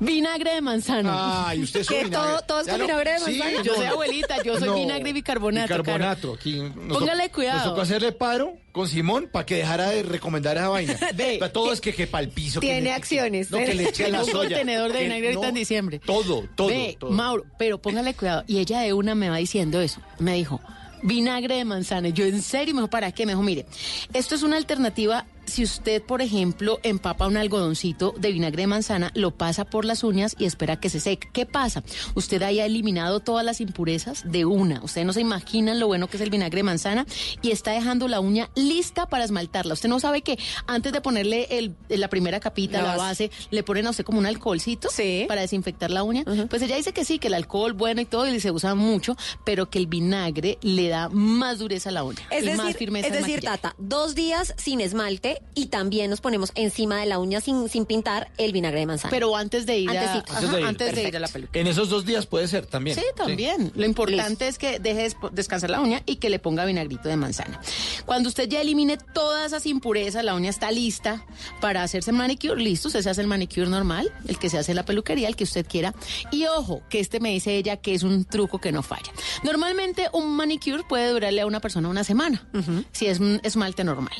[0.00, 1.48] Vinagre de manzana.
[1.48, 3.62] Ay, usted es un ¿Todo- todo es con vinagre de manzana?
[3.62, 6.58] Yo soy abuelita, yo soy vinagre y bicarbonato, Bicarbonato, aquí.
[6.60, 7.58] nos Póngale cuidado.
[7.58, 10.96] Nos tocó hacerle paro con Simón para que dejara de recomendar esa vaina.
[11.14, 12.60] Ve, todo es que, que el piso.
[12.60, 13.50] que Tiene le- acciones.
[13.50, 14.40] No, que le eche a la un soya.
[14.56, 15.98] contenedor de vinagre ahorita no, en diciembre.
[16.00, 17.10] Todo, todo, Ve, todo.
[17.10, 18.44] Mauro, pero póngale cuidado.
[18.46, 20.00] Y ella de una me va diciendo eso.
[20.18, 20.60] Me dijo,
[21.02, 22.08] vinagre de manzana.
[22.08, 22.74] Yo, ¿en serio?
[22.74, 23.26] Me ¿para qué?
[23.26, 23.66] Me mire,
[24.12, 25.26] esto es una alternativa.
[25.48, 30.04] Si usted, por ejemplo, empapa un algodoncito de vinagre de manzana, lo pasa por las
[30.04, 31.28] uñas y espera que se seque.
[31.32, 31.82] ¿Qué pasa?
[32.14, 34.82] Usted haya eliminado todas las impurezas de una.
[34.82, 37.06] Ustedes no se imaginan lo bueno que es el vinagre de manzana
[37.42, 39.74] y está dejando la uña lista para esmaltarla.
[39.74, 43.28] Usted no sabe que antes de ponerle el, la primera capita, La la base.
[43.28, 45.24] base, le ponen a usted como un alcoholcito Sí.
[45.28, 46.24] para desinfectar la uña.
[46.50, 49.16] Pues ella dice que sí, que el alcohol bueno y todo y se usa mucho,
[49.44, 52.76] pero que el vinagre le da más dureza a la uña Es y más decir,
[52.76, 53.40] firmeza es decir.
[53.40, 57.84] Tata, dos días sin esmalte y también nos ponemos encima de la uña sin, sin
[57.86, 59.10] pintar el vinagre de manzana.
[59.10, 60.66] Pero antes de ir, a, ajá, Antes de ir.
[60.66, 61.60] antes de ir a la peluquería.
[61.62, 62.96] En esos dos días puede ser también.
[62.96, 63.72] Sí, también.
[63.74, 67.60] Lo importante es que deje descansar la uña y que le ponga vinagrito de manzana.
[68.06, 71.24] Cuando usted ya elimine todas esas impurezas, la uña está lista
[71.60, 72.60] para hacerse manicure.
[72.62, 75.36] Listo, usted se hace el manicure normal, el que se hace en la peluquería, el
[75.36, 75.94] que usted quiera.
[76.30, 79.12] Y ojo, que este me dice ella que es un truco que no falla.
[79.42, 82.46] Normalmente un manicure puede durarle a una persona una semana,
[82.92, 84.14] si es un esmalte normal.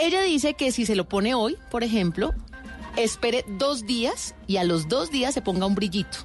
[0.00, 2.32] Ella dice que si se lo pone hoy, por ejemplo,
[2.96, 6.18] espere dos días y a los dos días se ponga un brillito.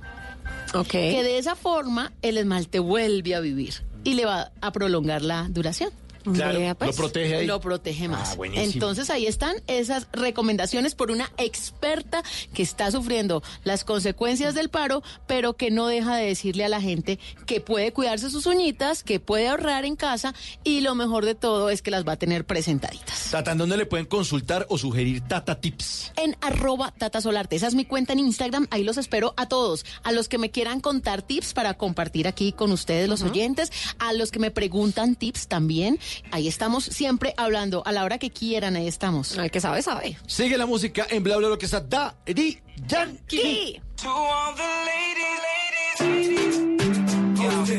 [0.74, 0.92] Ok.
[0.92, 5.48] Que de esa forma el esmalte vuelve a vivir y le va a prolongar la
[5.50, 5.92] duración.
[6.34, 6.92] Claro, Vea, pues.
[6.92, 7.48] lo protege ahí.
[7.48, 8.32] Lo protege más.
[8.32, 8.74] Ah, buenísimo.
[8.74, 15.04] Entonces ahí están esas recomendaciones por una experta que está sufriendo las consecuencias del paro,
[15.28, 19.20] pero que no deja de decirle a la gente que puede cuidarse sus uñitas, que
[19.20, 20.34] puede ahorrar en casa
[20.64, 23.30] y lo mejor de todo es que las va a tener presentaditas.
[23.32, 26.12] Tata, ¿en dónde le pueden consultar o sugerir Tata Tips?
[26.18, 27.56] en arroba Tata Solarte.
[27.56, 28.68] Esa es mi cuenta en Instagram.
[28.72, 29.86] Ahí los espero a todos.
[30.04, 33.72] A los que me quieran contar tips para compartir aquí con ustedes, los oyentes.
[34.00, 36.00] A los que me preguntan tips también.
[36.32, 37.84] Ahí estamos siempre hablando.
[37.86, 39.38] A la hora que quieran, ahí estamos.
[39.38, 40.18] El que sabe, sabe.
[40.28, 43.82] Sigue la música en bla bla lo que está Da Di Yankee.
[44.02, 45.40] To all the ladies,
[46.00, 47.75] ladies, ladies.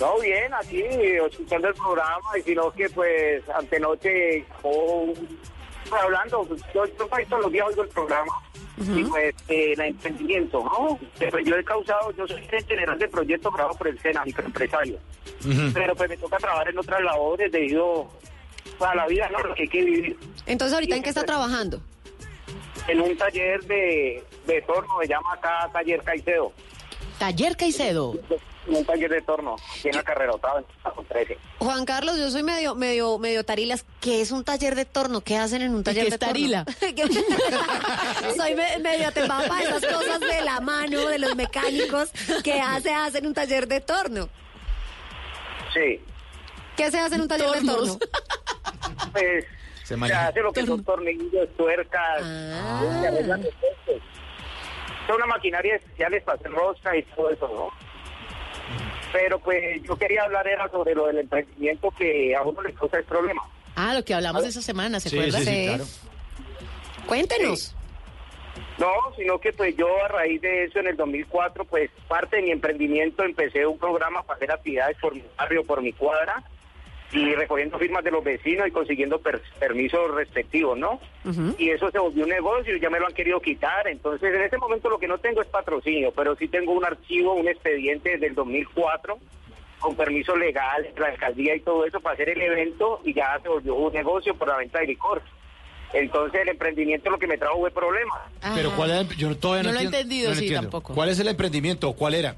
[0.00, 5.12] No, bien, aquí escuchando el programa y sino que pues antenoche o
[5.88, 8.32] pues, hablando, pues, yo, yo casi todos los días oigo el programa
[8.78, 10.98] y pues eh, el emprendimiento, ¿no?
[11.42, 14.98] Yo he causado, yo soy gerente general de proyecto grabado por el SENA, microempresario,
[15.72, 18.06] pero pues me toca trabajar en otras labores debido
[18.80, 19.38] a la vida, ¿no?
[19.38, 20.18] Lo que hay que vivir.
[20.44, 21.80] Entonces, ¿ahorita en qué está trabajando?
[22.88, 26.52] En un taller de, de torno, se llama acá Taller Caicedo.
[27.18, 28.14] Taller Caicedo.
[28.66, 31.38] Un taller de torno, aquí en la carrera octava, en con 13.
[31.60, 33.86] Juan Carlos, yo soy medio, medio, medio tarilas.
[34.00, 35.20] ¿Qué es un taller de torno?
[35.20, 36.64] ¿Qué hacen en un taller qué de tarila?
[36.80, 37.20] torno?
[38.36, 42.10] soy me- medio tembapa de esas cosas de la mano, de los mecánicos.
[42.42, 44.28] ¿Qué hace hacen un taller de torno?
[45.72, 46.00] Sí.
[46.76, 47.98] ¿Qué se hace en un taller de torno?
[49.12, 49.44] Pues
[49.84, 52.80] Se se, hace lo que son tornillos, tuercas, Ah.
[55.06, 57.68] Son una maquinaria especiales para hacer rosca y todo eso, ¿no?
[59.12, 62.98] Pero pues yo quería hablar era sobre lo del emprendimiento que a uno le causa
[62.98, 63.42] el problema.
[63.76, 65.42] Ah, lo que hablamos esa semana, ¿se Sí, acuerdan?
[65.42, 65.66] sí, sí, Sí.
[65.66, 65.84] claro.
[67.06, 67.74] Cuéntenos.
[68.78, 72.42] No, sino que pues yo a raíz de eso en el 2004, pues parte de
[72.42, 76.42] mi emprendimiento empecé un programa para hacer actividades por mi barrio, por mi cuadra
[77.12, 81.00] y recogiendo firmas de los vecinos y consiguiendo per- permisos respectivos, ¿no?
[81.58, 83.86] Y eso se volvió un negocio y ya me lo han querido quitar.
[83.88, 87.34] Entonces, en este momento lo que no tengo es patrocinio, pero sí tengo un archivo,
[87.34, 89.18] un expediente desde el 2004
[89.78, 93.48] con permiso legal, la alcaldía y todo eso para hacer el evento y ya se
[93.48, 95.22] volvió un negocio por la venta de licor.
[95.92, 98.18] Entonces, el emprendimiento lo que me trajo fue problemas.
[98.54, 99.00] Pero ¿cuál era?
[99.00, 100.70] el- Yo todavía no, No lo he entendido, no lo sí, entiendo.
[100.70, 100.94] tampoco.
[100.94, 101.92] ¿Cuál es el emprendimiento?
[101.92, 102.36] ¿Cuál era?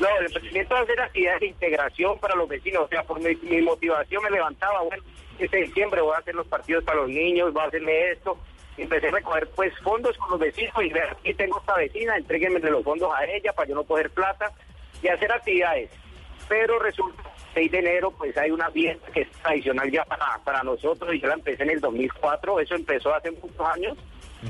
[0.00, 2.84] No, el emprendimiento es hacer actividades de integración para los vecinos.
[2.84, 5.02] O sea, por mi, motivación me levantaba, bueno,
[5.38, 8.38] este diciembre voy a hacer los partidos para los niños, voy a hacerle esto.
[8.76, 12.60] Empecé a recoger pues fondos con los vecinos y ver, aquí tengo esta vecina, entréguenme
[12.60, 14.52] los fondos a ella para yo no coger plata
[15.02, 15.90] y hacer actividades.
[16.46, 17.22] Pero resulta,
[17.54, 21.20] 6 de enero, pues hay una fiesta que es tradicional ya para, para nosotros y
[21.20, 23.96] yo la empecé en el 2004, eso empezó hace muchos años,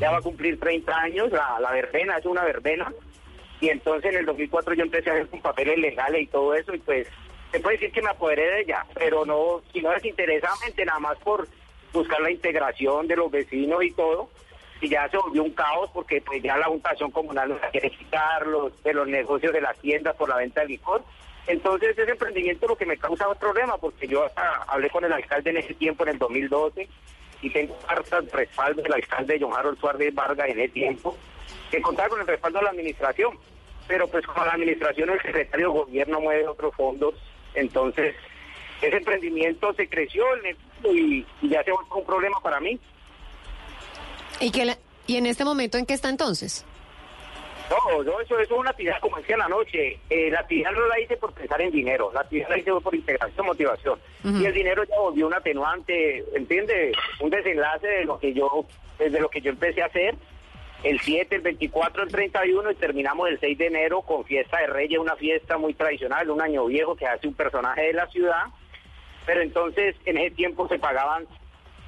[0.00, 2.92] ya va a cumplir 30 años, la, la verbena es una verbena.
[3.60, 6.74] Y entonces en el 2004 yo empecé a hacer con papeles legales y todo eso
[6.74, 7.08] y pues
[7.52, 11.48] se puede decir que me apoderé de ella, pero no, sino desinteresadamente, nada más por
[11.92, 14.28] buscar la integración de los vecinos y todo.
[14.80, 18.46] Y ya se volvió un caos porque pues ya la juntación comunal nos quiere quitar,
[18.46, 21.02] los, de los negocios de las tiendas por la venta de licor.
[21.46, 25.12] Entonces ese emprendimiento lo que me causa un problema porque yo hasta hablé con el
[25.12, 26.88] alcalde en ese tiempo, en el 2012,
[27.42, 31.16] y tengo cartas respaldo del alcalde John Harold Suárez Vargas en ese tiempo,
[31.70, 33.38] que contaba con el respaldo de la administración.
[33.88, 37.14] Pero pues como la administración, el secretario de gobierno mueve otros fondos,
[37.54, 38.16] entonces
[38.82, 40.24] ese emprendimiento se creció
[40.92, 42.78] y, y ya se volvió un problema para mí.
[44.40, 46.64] ¿Y, que la- ¿Y en este momento en qué está entonces?
[47.70, 49.98] No, no, eso, eso es una actividad, como decía en la noche.
[50.10, 52.94] Eh, la actividad no la hice por pensar en dinero, la actividad la hice por
[52.94, 53.98] integración, motivación.
[54.24, 56.92] Y el dinero ya volvió un atenuante, ¿entiende?
[57.20, 58.66] Un desenlace de lo que yo,
[58.98, 60.14] desde lo que yo empecé a hacer.
[60.86, 64.68] El 7, el 24, el 31 y terminamos el 6 de enero con Fiesta de
[64.68, 68.44] Reyes, una fiesta muy tradicional, un año viejo que hace un personaje de la ciudad.
[69.26, 71.26] Pero entonces en ese tiempo se pagaban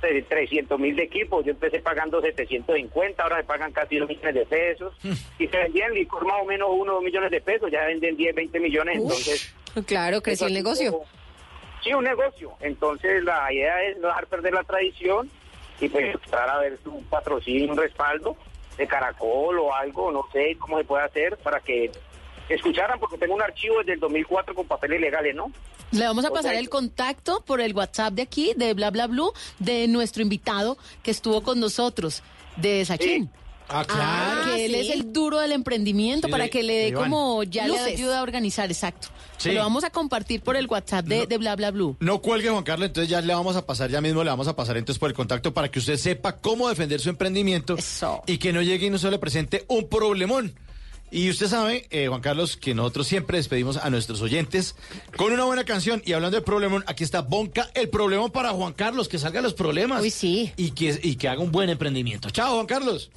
[0.03, 4.35] eh, 300 mil de equipos, yo empecé pagando 750, ahora se pagan casi 2 millones
[4.35, 4.93] de pesos.
[5.39, 8.17] Y se vendían licor más o menos 1 o 2 millones de pesos, ya venden
[8.17, 9.55] 10, 20 millones, entonces...
[9.87, 11.03] Claro, creció el negocio.
[11.85, 12.51] Sí, un negocio.
[12.59, 15.31] Entonces la idea es no dejar perder la tradición
[15.81, 18.37] y pues empezar a ver un patrocinio, un respaldo
[18.79, 21.91] de Caracol o algo, no sé cómo se puede hacer para que
[22.49, 25.53] escucharan, porque tengo un archivo desde el 2004 con papeles legales, ¿no?
[25.91, 29.33] Le vamos a pasar el contacto por el WhatsApp de aquí, de Bla Bla Blue,
[29.59, 32.22] de nuestro invitado que estuvo con nosotros,
[32.57, 33.31] de Sachín.
[33.69, 34.79] Ah, Ah, que él sí.
[34.79, 37.11] es el duro del emprendimiento Sí, para de- que le de dé Iván.
[37.11, 37.87] como ya le Luces.
[37.99, 39.09] ayuda a organizar, exacto.
[39.37, 39.51] Sí.
[39.51, 41.97] Se lo vamos a compartir por el WhatsApp de, de Bla Bla Blue.
[42.01, 44.57] No cuelgue, Juan Carlos, entonces ya le vamos a pasar, ya mismo le vamos a
[44.57, 47.77] pasar entonces por el contacto para que usted sepa cómo defender su emprendimiento
[48.27, 50.55] y que no llegue y no se le presente un problemón.
[51.11, 54.75] Y usted sabe, eh, Juan Carlos, que nosotros siempre despedimos a nuestros oyentes
[55.16, 56.03] con una buena canción.
[56.05, 59.55] Y hablando de problemón, aquí está Bonca, el problemón para Juan Carlos, que salga los
[59.55, 60.03] problemas.
[60.03, 60.53] Uy, sí.
[60.59, 62.29] Y que, y que haga un buen emprendimiento.
[62.29, 63.11] Chao, Juan Carlos.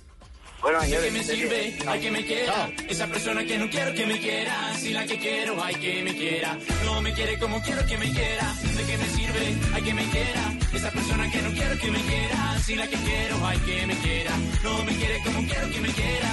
[0.61, 1.77] Bueno, ¿De señores, qué me sirve?
[1.87, 2.69] Ay, que me quiera.
[2.87, 4.73] Esa persona que no quiero que me quiera.
[4.77, 6.55] Si la que quiero, ay, que me quiera.
[6.85, 8.53] No me quiere como quiero que me quiera.
[8.77, 9.55] ¿De qué me sirve?
[9.73, 10.53] Ay, que me quiera.
[10.71, 12.59] Esa persona que no quiero que me quiera.
[12.59, 14.31] Si la que quiero, ay, que me quiera.
[14.63, 16.31] No me quiere como quiero que me quiera.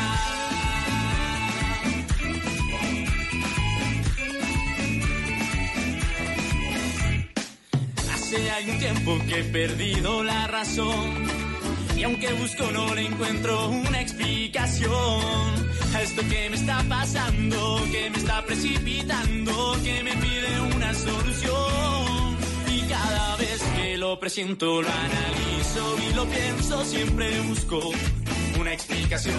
[8.13, 11.48] Hace algún tiempo que he perdido la razón.
[11.99, 14.93] Y aunque busco no le encuentro una explicación
[15.95, 22.37] a esto que me está pasando, que me está precipitando, que me pide una solución.
[22.73, 27.81] Y cada vez que lo presiento, lo analizo y lo pienso, siempre busco
[28.61, 29.35] una explicación.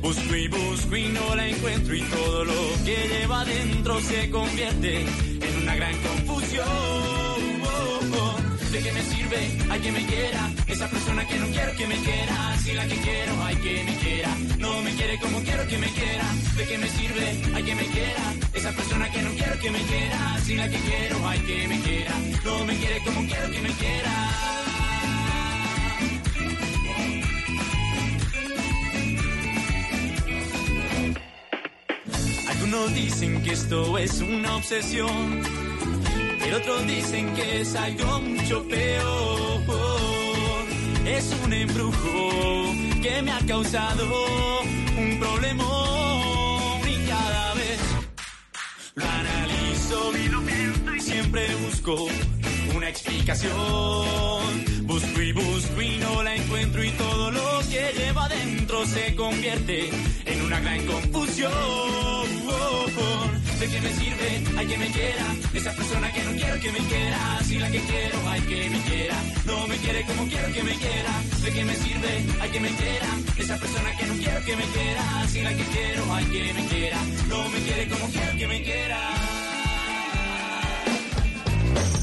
[0.00, 5.02] Busco y busco y no la encuentro y todo lo que lleva adentro se convierte
[5.02, 7.07] en una gran confusión.
[8.72, 9.38] ¿De qué me sirve?
[9.70, 10.50] Hay que me quiera.
[10.66, 12.56] Esa persona que no quiero que me quiera.
[12.62, 14.36] Si la que quiero, hay que me quiera.
[14.58, 16.24] No me quiere como quiero que me quiera.
[16.56, 17.26] ¿De qué me sirve?
[17.54, 18.34] Hay que me quiera.
[18.52, 20.38] Esa persona que no quiero que me quiera.
[20.44, 22.12] Si la que quiero, hay que me quiera.
[22.44, 24.48] No me quiere como quiero que me quiera.
[32.50, 35.40] Algunos dicen que esto es una obsesión,
[36.48, 39.60] pero otros dicen que es algo mucho peor.
[41.04, 42.72] Es un embrujo
[43.02, 44.06] que me ha causado
[44.96, 47.78] un problemón y cada vez
[48.94, 52.08] lo analizo y lo pienso y siempre busco
[52.78, 53.52] una explicación.
[54.86, 59.90] Busco y busco y no la encuentro y todo lo que lleva adentro se convierte
[60.24, 61.50] en una gran confusión.
[63.58, 64.58] ¿De qué me sirve?
[64.58, 65.26] Hay que me quiera.
[65.54, 67.40] Esa persona que no quiero que me quiera.
[67.42, 69.16] Si la que quiero, hay que me quiera.
[69.44, 71.12] No me quiere como quiero que me quiera.
[71.42, 72.12] ¿De qué me sirve?
[72.40, 73.08] Hay que me quiera.
[73.38, 75.26] Esa persona que no quiero que me quiera.
[75.26, 76.98] Si la que quiero, hay que me quiera.
[77.28, 79.37] No me quiere como quiero que me quiera.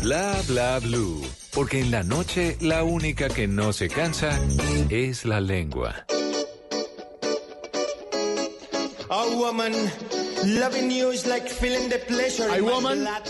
[0.05, 1.23] Bla bla blue.
[1.51, 4.39] Porque en la noche la única que no se cansa
[4.91, 6.05] es la lengua.
[9.09, 9.73] A woman
[10.45, 12.47] loving you is like feeling the pleasure.
[12.47, 13.23] My woman, blood.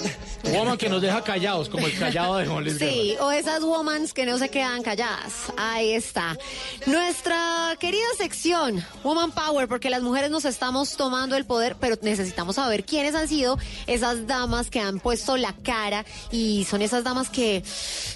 [0.52, 2.92] Woman que nos deja callados, como el callado de Juan Luis Guerra.
[2.92, 5.34] Sí, o esas womans que no se quedan calladas.
[5.58, 6.38] Ahí está.
[6.86, 12.56] Nuestra querida sección, Woman Power, porque las mujeres nos estamos tomando el poder, pero necesitamos
[12.56, 17.30] saber quiénes han sido esas damas que han puesto la cara y son esas damas
[17.30, 17.64] que,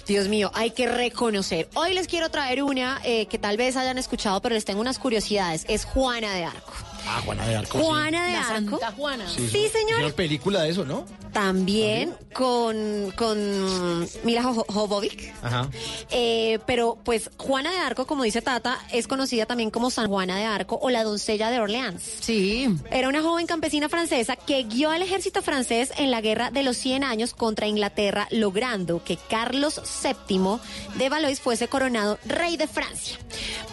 [0.06, 1.68] Dios mío, hay que reconocer.
[1.74, 4.98] Hoy les quiero traer una eh, que tal vez hayan escuchado, pero les tengo unas
[4.98, 5.64] curiosidades.
[5.68, 6.89] Es Juana de Arco.
[7.12, 7.78] Ah, Juana de Arco.
[7.78, 7.84] sí.
[7.84, 8.70] Juana de La Arco.
[8.78, 9.24] Santa Juana.
[9.28, 9.98] Sí, es- señor.
[9.98, 11.04] es una película de eso, ¿no?
[11.32, 15.32] También con, con Mila Jo- Jovovich.
[15.42, 15.68] Ajá.
[16.10, 20.36] Eh, pero pues Juana de Arco, como dice Tata, es conocida también como San Juana
[20.36, 22.02] de Arco o la doncella de Orleans.
[22.20, 22.68] Sí.
[22.90, 26.76] Era una joven campesina francesa que guió al ejército francés en la guerra de los
[26.76, 30.58] 100 años contra Inglaterra, logrando que Carlos VII
[30.96, 33.18] de Valois fuese coronado rey de Francia.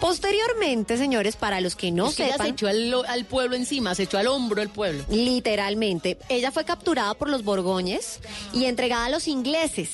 [0.00, 3.56] Posteriormente, señores, para los que no Es que ella se sepan, echó al, al pueblo
[3.56, 5.04] encima, se echó al hombro el pueblo.
[5.10, 6.18] Literalmente.
[6.28, 8.20] Ella fue capturada por los borgoñes
[8.52, 9.90] y entregada a los ingleses.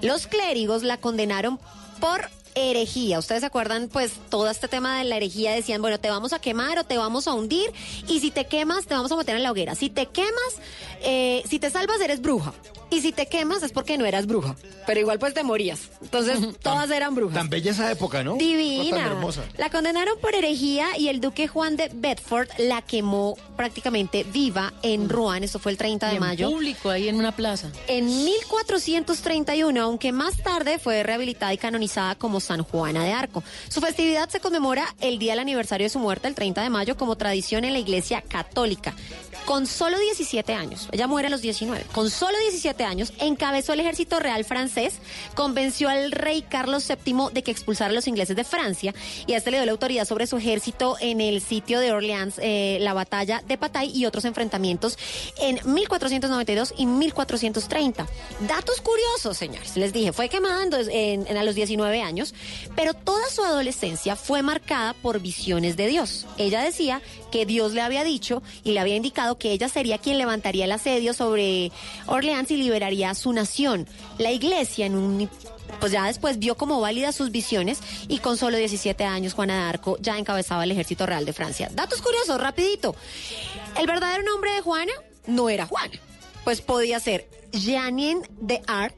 [0.00, 1.58] Los clérigos la condenaron
[2.00, 3.18] por herejía.
[3.18, 6.38] Ustedes se acuerdan, pues, todo este tema de la herejía decían, bueno, te vamos a
[6.38, 7.70] quemar o te vamos a hundir
[8.08, 9.74] y si te quemas, te vamos a meter en la hoguera.
[9.74, 10.56] Si te quemas,
[11.02, 12.52] eh, si te salvas, eres bruja.
[12.88, 14.54] Y si te quemas es porque no eras bruja.
[14.86, 15.90] Pero igual pues te morías.
[16.02, 17.34] Entonces, todas eran brujas.
[17.34, 18.32] Tan bella esa época, ¿no?
[18.32, 19.06] Tan Divina.
[19.06, 19.42] hermosa.
[19.58, 25.08] La condenaron por herejía y el duque Juan de Bedford la quemó prácticamente viva en
[25.08, 25.42] Rouen.
[25.42, 26.48] Eso fue el 30 de Y en mayo.
[26.48, 27.72] público, ahí en una plaza.
[27.88, 33.42] En 1431, aunque más tarde fue rehabilitada y canonizada como San Juana de Arco.
[33.68, 36.96] Su festividad se conmemora el día del aniversario de su muerte, el 30 de mayo,
[36.96, 38.94] como tradición en la Iglesia Católica.
[39.44, 43.80] Con solo 17 años, ella muere a los 19, con solo 17 años, encabezó el
[43.80, 44.94] ejército real francés,
[45.34, 48.94] convenció al rey Carlos VII de que expulsara a los ingleses de Francia
[49.26, 52.34] y a este le dio la autoridad sobre su ejército en el sitio de Orleans,
[52.38, 54.98] eh, la batalla de Patay y otros enfrentamientos
[55.40, 58.06] en 1492 y 1430.
[58.48, 59.76] Datos curiosos, señores.
[59.76, 62.34] Les dije, fue quemada a los 19 años,
[62.74, 66.26] pero toda su adolescencia fue marcada por visiones de Dios.
[66.38, 70.18] Ella decía que Dios le había dicho y le había indicado que ella sería quien
[70.18, 71.72] levantaría el asedio sobre
[72.06, 73.86] Orleans y liberaría a su nación.
[74.18, 75.28] La iglesia en un
[75.80, 79.68] pues ya después vio como válidas sus visiones y con solo 17 años Juana de
[79.68, 81.68] Arco ya encabezaba el ejército real de Francia.
[81.72, 82.94] Datos curiosos, rapidito.
[83.78, 84.92] El verdadero nombre de Juana
[85.26, 85.98] no era Juana,
[86.44, 88.94] pues podía ser Jeanine de Arc,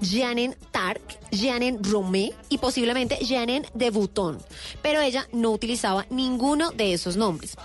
[0.00, 4.38] Jeanine Tarc, Jeanine Romé y posiblemente Jeanine de Bouton.
[4.82, 7.56] Pero ella no utilizaba ninguno de esos nombres.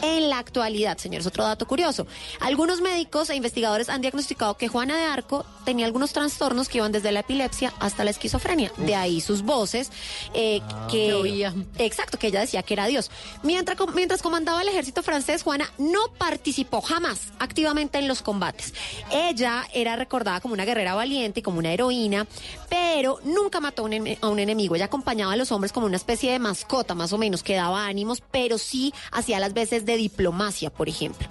[0.00, 2.06] En la actualidad, señores, otro dato curioso.
[2.40, 6.92] Algunos médicos e investigadores han diagnosticado que Juana de Arco tenía algunos trastornos que iban
[6.92, 8.70] desde la epilepsia hasta la esquizofrenia.
[8.76, 9.90] De ahí sus voces,
[10.34, 11.54] eh, que, Que oía.
[11.78, 13.10] exacto, que ella decía que era Dios.
[13.42, 18.74] Mientras, mientras comandaba el ejército francés, Juana no participó jamás activamente en los combates.
[19.10, 22.26] Ella era recordada como una guerrera valiente y como una heroína,
[22.68, 24.76] pero nunca mató a un, ene- a un enemigo.
[24.76, 27.86] Ella acompañaba a los hombres como una especie de mascota, más o menos, que daba
[27.86, 31.28] ánimos, pero sí hacía las veces de diplomacia, por ejemplo.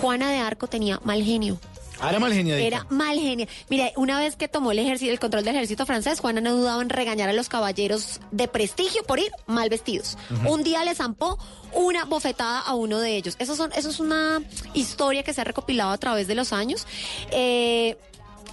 [0.00, 1.58] Juana de Arco tenía mal genio.
[2.00, 2.66] Ah, era mal geniadita.
[2.66, 3.46] Era mal genio.
[3.70, 6.82] Mira, una vez que tomó el ejército, el control del ejército francés, Juana no dudaba
[6.82, 10.18] en regañar a los caballeros de prestigio por ir mal vestidos.
[10.46, 11.38] Un día le zampó
[11.72, 13.36] una bofetada a uno de ellos.
[13.38, 14.42] Eso, son, eso es una
[14.74, 16.86] historia que se ha recopilado a través de los años.
[17.30, 17.96] Eh,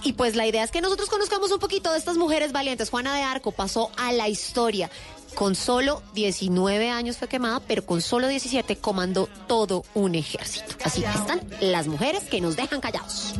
[0.02, 2.90] y pues la idea es que nosotros conozcamos un poquito de estas mujeres valientes.
[2.90, 4.90] Juana de Arco pasó a la historia.
[5.34, 10.76] Con solo 19 años fue quemada, pero con solo 17 comandó todo un ejército.
[10.84, 13.34] Así que están las mujeres que nos dejan callados.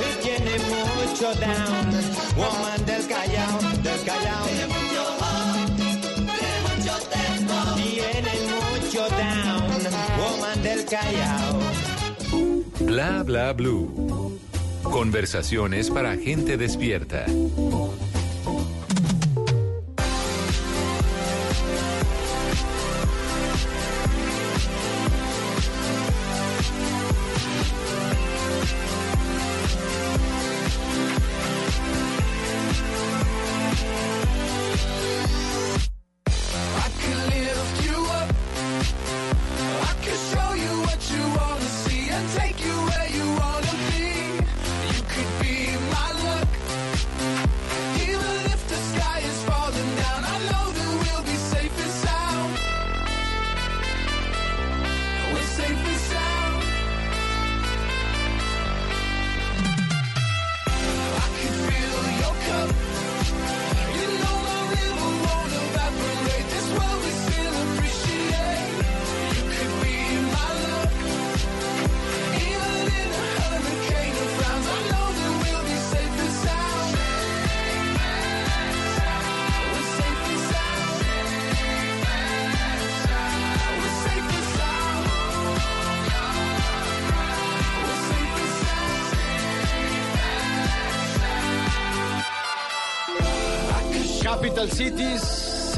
[0.00, 1.90] Y tiene mucho down,
[2.36, 4.46] woman del Callao, del Callao.
[7.76, 8.32] Tiene
[8.72, 9.82] mucho down,
[10.18, 11.60] woman del Callao.
[12.80, 14.38] Bla bla blue.
[14.82, 17.26] Conversaciones para gente despierta.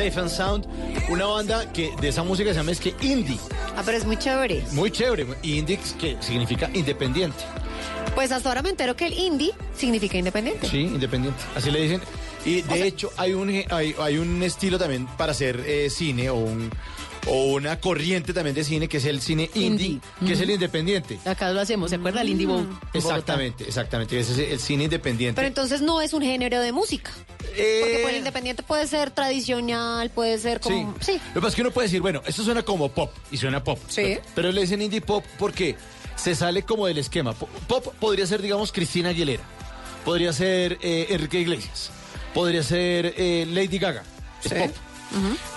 [0.05, 0.67] Safe and Sound,
[1.09, 3.39] una banda que de esa música se llama es que indie,
[3.75, 4.63] Ah, pero es muy chévere.
[4.73, 7.43] muy chévere, indie que significa independiente.
[8.15, 10.69] Pues hasta ahora me entero que el indie significa independiente.
[10.69, 12.03] Sí, independiente, así le dicen.
[12.45, 16.35] Y de hecho hay un hay, hay un estilo también para hacer eh, cine o
[16.37, 16.71] un
[17.27, 21.19] o una corriente también de cine que es el cine indie, que es el independiente.
[21.25, 22.21] Acá lo hacemos, ¿se acuerda?
[22.21, 22.69] El Indie Bowl.
[22.93, 25.35] Exactamente, exactamente, ese es el cine independiente.
[25.37, 27.11] Pero entonces no es un género de música.
[27.57, 30.95] Porque pues, el independiente puede ser tradicional, puede ser como...
[31.01, 31.13] Sí.
[31.29, 33.63] Lo que pasa es que uno puede decir, bueno, esto suena como pop y suena
[33.63, 33.79] pop.
[33.89, 34.03] Sí.
[34.03, 35.77] Pero, pero le dicen indie pop porque
[36.17, 37.33] se sale como del esquema.
[37.33, 39.43] Po- Pop podría ser, digamos, Cristina Aguilera.
[40.05, 41.91] Podría ser eh, Enrique Iglesias.
[42.35, 44.03] Podría ser eh, Lady Gaga.
[44.45, 44.71] Es pop.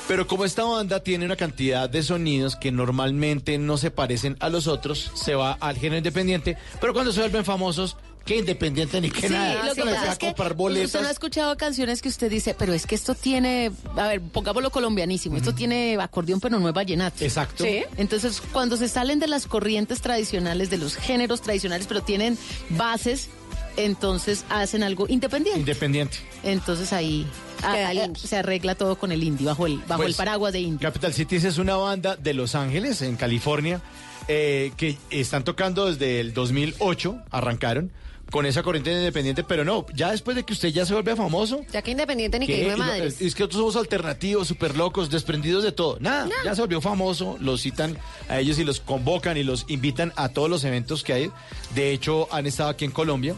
[0.07, 4.49] Pero como esta banda tiene una cantidad de sonidos que normalmente no se parecen a
[4.49, 6.57] los otros, se va al género independiente.
[6.79, 9.63] Pero cuando se vuelven famosos, que independiente ni que Sí, nada.
[9.65, 11.11] lo que pasa va a es que comprar usted no ha boletas.
[11.11, 15.55] escuchado canciones que usted dice, pero es que esto tiene, a ver, pongámoslo colombianísimo, esto
[15.55, 17.23] tiene acordeón pero no es vallenato.
[17.23, 17.63] Exacto.
[17.63, 17.83] ¿Sí?
[17.97, 22.37] Entonces, cuando se salen de las corrientes tradicionales, de los géneros tradicionales, pero tienen
[22.69, 23.29] bases,
[23.77, 25.59] entonces hacen algo independiente.
[25.61, 26.17] Independiente.
[26.43, 27.25] Entonces ahí
[27.63, 30.59] ah, ah, se arregla todo con el indie, bajo el, bajo Pues, el paraguas de
[30.59, 30.85] indie.
[30.85, 33.81] Capital Cities es una banda de Los Ángeles, en California,
[34.27, 37.91] eh, que están tocando desde el 2008, arrancaron
[38.31, 41.61] con esa corriente independiente, pero no, ya después de que usted ya se vuelve famoso...
[41.71, 43.21] Ya que independiente ni que hijo de madres.
[43.21, 45.97] Es que nosotros somos alternativos, súper locos, desprendidos de todo.
[45.99, 47.97] Nada, ya se volvió famoso, los citan
[48.27, 51.31] a ellos y los convocan y los invitan a todos los eventos que hay.
[51.73, 53.35] De hecho, han estado aquí en Colombia.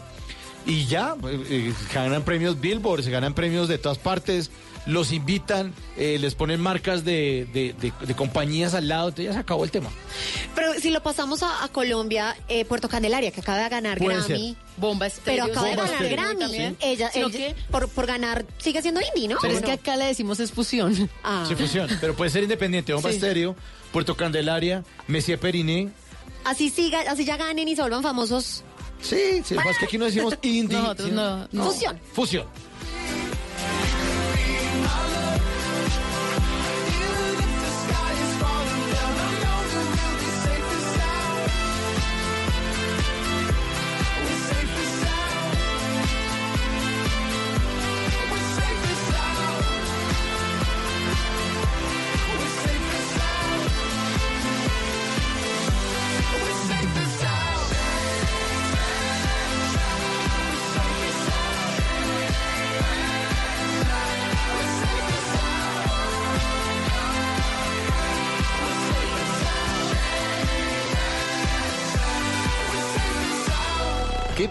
[0.66, 4.50] y ya, eh, eh, ganan premios Billboard, se ganan premios de todas partes,
[4.90, 9.32] los invitan, eh, les ponen marcas de, de- de- de compañías al lado, entonces ya
[9.32, 9.88] se acabó el tema.
[10.54, 14.16] Pero si lo pasamos a, a Colombia, eh, Puerto Candelaria, que acaba de ganar Puede
[14.18, 14.54] Grammy.
[14.54, 14.64] ser.
[14.76, 15.44] Bomba estéreo.
[15.46, 16.16] Pero acaba de ganar estéreo.
[16.16, 16.40] Grammy.
[16.40, 16.76] También.
[16.80, 17.56] Ella, ¿Sino ella- qué?
[17.70, 19.36] por, por ganar, sigue siendo indie, ¿no?
[19.40, 19.66] Pero ¿O es no?
[19.66, 21.08] que acá le decimos es fusión.
[21.22, 21.44] Ah.
[21.48, 23.16] Se fusiona, pero puede ser independiente, Bomba Sí.
[23.16, 23.54] Estéreo,
[23.92, 25.90] Puerto Candelaria, Messier Periné.
[26.44, 28.64] Así siga, así ya ganen y se vuelvan famosos.
[29.02, 30.76] Sí, sí, más que aquí no decimos indie.
[30.78, 31.98] Nosotros no, Fusión.
[32.12, 32.46] Fusión.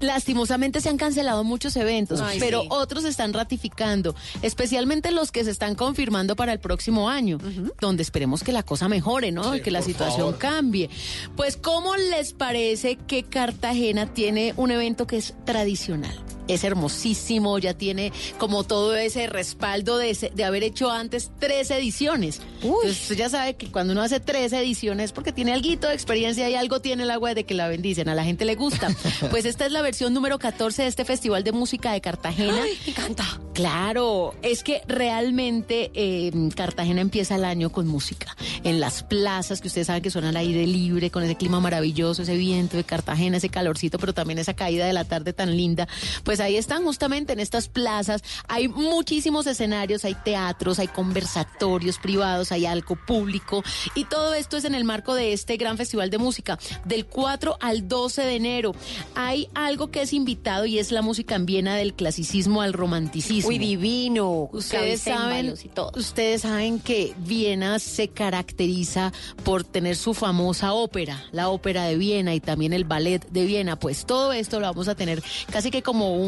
[0.00, 2.68] Lastimosamente se han cancelado muchos eventos, Ay, pero sí.
[2.70, 7.38] otros se están ratificando, especialmente los que se están confirmando para el próximo año,
[7.80, 9.54] donde esperemos que la cosa mejore, ¿no?
[9.56, 10.38] y que la situación favor.
[10.38, 10.90] cambie.
[11.36, 16.16] Pues, ¿cómo les parece que Cartagena tiene un evento que es tradicional?
[16.48, 21.70] Es hermosísimo, ya tiene como todo ese respaldo de, ese- de haber hecho antes tres
[21.70, 22.40] ediciones.
[22.62, 25.94] Entonces, usted ya sabe que cuando uno hace tres ediciones es porque tiene algo de
[25.94, 28.88] experiencia y algo tiene el agua de que la bendicen, a la gente le gusta.
[29.30, 32.62] Pues esta es la versión número 14 de este Festival de Música de Cartagena.
[32.62, 33.24] Ay, me encanta.
[33.52, 38.36] Claro, es que realmente eh, Cartagena empieza el año con música.
[38.64, 42.22] En las plazas, que ustedes saben que son al aire libre, con ese clima maravilloso,
[42.22, 45.88] ese viento de Cartagena, ese calorcito, pero también esa caída de la tarde tan linda.
[46.24, 48.22] Pues ahí están justamente en estas plazas.
[48.48, 53.62] Hay muchísimos escenarios, hay teatros, hay conversatorios privados, hay algo público.
[53.94, 57.56] Y todo esto es en el marco de este gran festival de música, del 4
[57.60, 58.74] al 12 de enero.
[59.14, 63.48] Hay algo que es invitado y es la música en Viena del clasicismo al romanticismo.
[63.48, 64.48] Uy, divino.
[64.52, 65.92] Ustedes saben, clavicémbalos y todo.
[65.96, 69.12] ustedes saben que Viena se caracteriza
[69.44, 73.78] por tener su famosa ópera, la ópera de Viena y también el ballet de Viena.
[73.78, 76.27] Pues todo esto lo vamos a tener casi que como un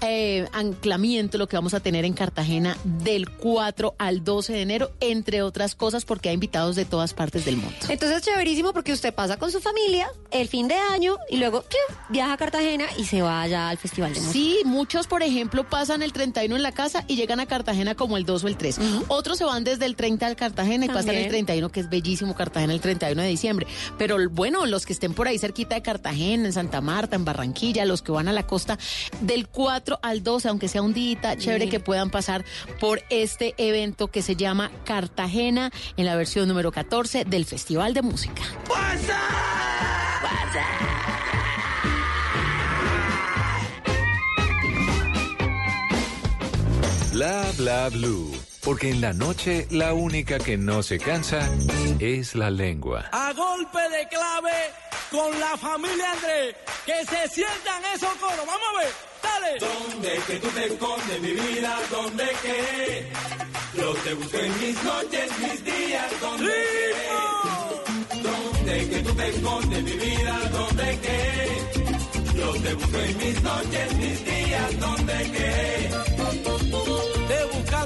[0.00, 4.90] eh, anclamiento, lo que vamos a tener en Cartagena del 4 al 12 de enero,
[5.00, 7.76] entre otras cosas, porque hay invitados de todas partes del mundo.
[7.88, 11.96] Entonces, chéverísimo porque usted pasa con su familia el fin de año y luego ¡piu!
[12.08, 14.32] viaja a Cartagena y se va allá al Festival de Música.
[14.32, 18.16] Sí, muchos, por ejemplo, pasan el 31 en la casa y llegan a Cartagena como
[18.16, 18.78] el 2 o el 3.
[19.08, 22.34] Otros se van desde el 30 al Cartagena y pasan el 31, que es bellísimo
[22.34, 23.66] Cartagena el 31 de diciembre.
[23.96, 27.84] Pero bueno, los que estén por ahí cerquita de Cartagena, en Santa Marta, en Barranquilla,
[27.84, 28.78] los que van a la costa,
[29.20, 31.70] del 4 al 12, aunque sea un día chévere Sí.
[31.70, 32.44] que puedan pasar
[32.80, 38.02] por este evento que se llama Cartagena en la versión número 14 del Festival de
[38.02, 38.42] Música.
[47.12, 48.30] Bla Bla Blue,
[48.68, 51.40] porque en la noche la única que no se cansa
[52.00, 53.08] es la lengua.
[53.12, 54.52] A golpe de clave
[55.10, 56.54] con la familia Andrés.
[56.84, 58.44] Que se sientan esos coros.
[58.46, 58.92] Vamos a ver.
[59.22, 59.58] Dale.
[59.58, 61.78] ¿Dónde que tú te escondes, mi vida?
[61.90, 63.10] ¿Dónde que?
[63.74, 66.20] Yo te busco en mis noches, mis días.
[66.20, 68.16] ¿Dónde que?
[68.22, 70.40] ¿Dónde que tú te escondes, mi vida?
[70.52, 72.38] ¿Dónde que?
[72.38, 74.78] Yo te busco en mis noches, mis días.
[74.78, 77.17] ¿Dónde que?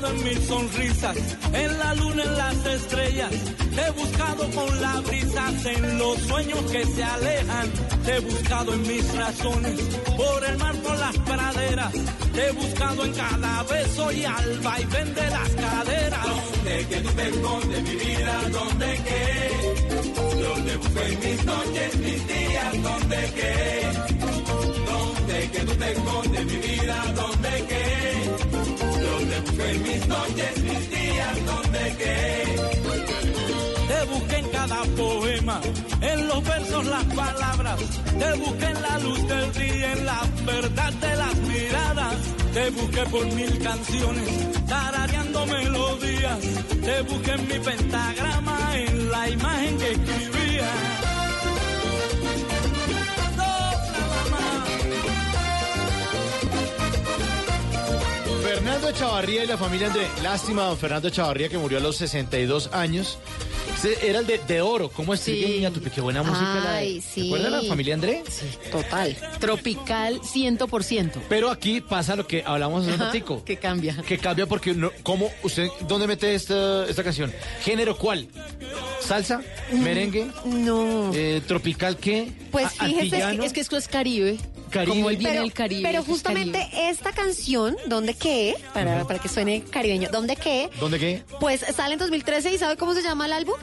[0.02, 1.16] Buscado en mil sonrisas,
[1.52, 3.30] en la luna, en las estrellas.
[3.78, 7.70] He buscado con la brisa, en los sueños que se alejan.
[8.08, 9.80] He buscado en mis razones,
[10.16, 11.92] por el mar, por las praderas.
[12.34, 16.26] Te he buscado en cada beso y al vaivén de las caderas.
[16.26, 18.42] ¿Dónde que tú te escondes, mi vida?
[18.50, 19.50] ¿Dónde que?
[20.40, 22.82] Yo te busco en mis noches, mis días.
[22.82, 23.82] ¿Dónde que?
[24.84, 27.04] ¿Dónde que tú te escondes, mi vida?
[27.14, 27.91] ¿Dónde que?
[29.58, 32.56] En mis noches, mis días, ¿dónde que?
[33.88, 35.60] Te busqué en cada poema,
[36.00, 37.80] en los versos las palabras.
[38.18, 42.14] Te busqué en la luz del día, en la verdad de las miradas.
[42.54, 46.40] Te busqué por mil canciones, tarareando melodías.
[46.82, 51.11] Te busqué en mi pentagrama, en la imagen que escribía.
[58.90, 60.06] Chavarría y la familia André.
[60.22, 63.18] Lástima, don Fernando Chavarría, que murió a los 62 años.
[64.02, 64.88] Era el de, de oro.
[64.90, 65.20] ¿Cómo es?
[65.20, 65.64] Sí.
[65.94, 66.60] Qué buena música.
[66.64, 67.22] la de- Ay, sí.
[67.24, 68.22] ¿Recuerda la familia André?
[68.70, 69.16] Total.
[69.40, 71.20] Tropical 100%.
[71.28, 73.44] Pero aquí pasa lo que hablamos hace un ratico.
[73.44, 73.96] que cambia.
[74.06, 77.32] Que cambia porque, no, ¿cómo usted, dónde mete esta, esta canción?
[77.64, 78.28] ¿Género cuál?
[79.00, 79.42] ¿Salsa?
[79.72, 80.28] ¿Merengue?
[80.44, 81.10] No.
[81.14, 82.30] Eh, ¿Tropical qué?
[82.52, 83.42] Pues fíjese antillano.
[83.44, 84.38] Es que esto es Caribe.
[84.72, 84.96] Caribe.
[84.96, 85.82] Como viene pero, del Caribe.
[85.88, 86.88] pero justamente Caribe.
[86.90, 88.54] esta canción, ¿Dónde qué?
[88.74, 90.70] Para, para que suene caribeño, ¿Dónde qué?
[90.80, 91.22] ¿Dónde qué?
[91.38, 93.54] Pues sale en 2013 y ¿sabe cómo se llama el álbum?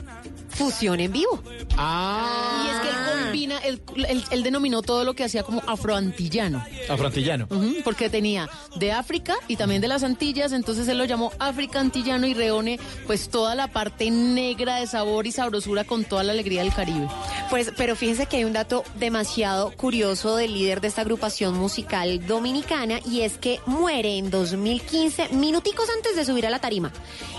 [0.60, 1.42] Fusión en vivo.
[1.78, 2.64] Ah.
[2.66, 6.62] Y es que él combina, él, él- él denominó todo lo que hacía como afroantillano.
[6.88, 7.48] Afroantillano.
[7.82, 12.26] Porque tenía de África y también de las Antillas, entonces él lo llamó África Antillano
[12.26, 16.62] y reúne pues toda la parte negra de sabor y sabrosura con toda la alegría
[16.62, 17.08] del Caribe.
[17.48, 22.26] Pues, pero fíjense que hay un dato demasiado curioso del líder de esta agrupación musical
[22.26, 26.92] dominicana y es que muere en 2015, minuticos antes de subir a la tarima.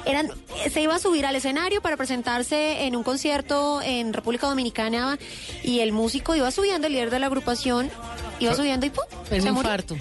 [0.06, 0.32] Eran,
[0.72, 5.20] se iba a subir al escenario para presentarse en un concierto en República Dominicana
[5.64, 7.90] y el músico iba subiendo, el líder de la agrupación
[8.40, 9.04] iba subiendo y ¡pum!
[9.30, 9.70] El se murió.
[9.70, 9.98] infarto.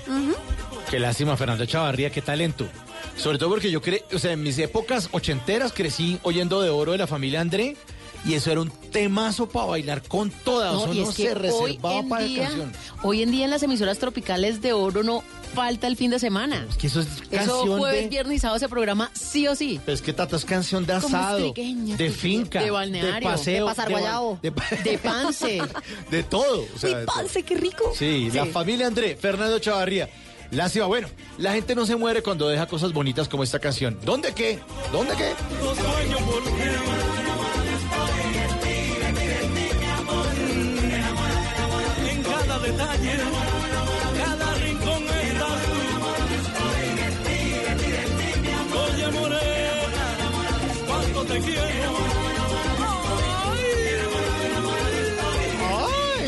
[0.89, 2.69] Qué lástima, Fernando Chavarría, qué talento.
[3.17, 6.93] Sobre todo porque yo creí, o sea, en mis épocas ochenteras crecí oyendo de oro
[6.93, 7.77] de la familia André
[8.25, 10.71] y eso era un temazo para bailar con toda.
[10.73, 12.73] No, eso y no es que se hoy reservaba en, para la día, canción.
[13.03, 15.25] hoy en día en las emisoras tropicales de oro no
[15.55, 16.67] falta el fin de semana.
[16.69, 18.09] Es que eso es Eso canción jueves, de...
[18.09, 19.81] viernes y sábado se programa sí o sí.
[19.85, 23.91] Pero es que Tata es canción de asado, de finca, de balneario, paseo, de pasar
[23.91, 24.53] guayabo, de,
[24.85, 25.61] De pance.
[26.11, 26.67] de todo.
[26.75, 27.93] o sea, ¡Uy, de parce, qué rico!
[27.95, 30.09] Sí, la familia André, Fernando Chavarría.
[30.51, 33.99] Lástima, bueno, la gente no se muere cuando deja cosas bonitas como esta canción.
[34.05, 34.59] ¿Dónde qué?
[34.93, 35.33] ¿Dónde qué?
[42.11, 43.17] En cada detalle,
[51.31, 51.93] te quiero.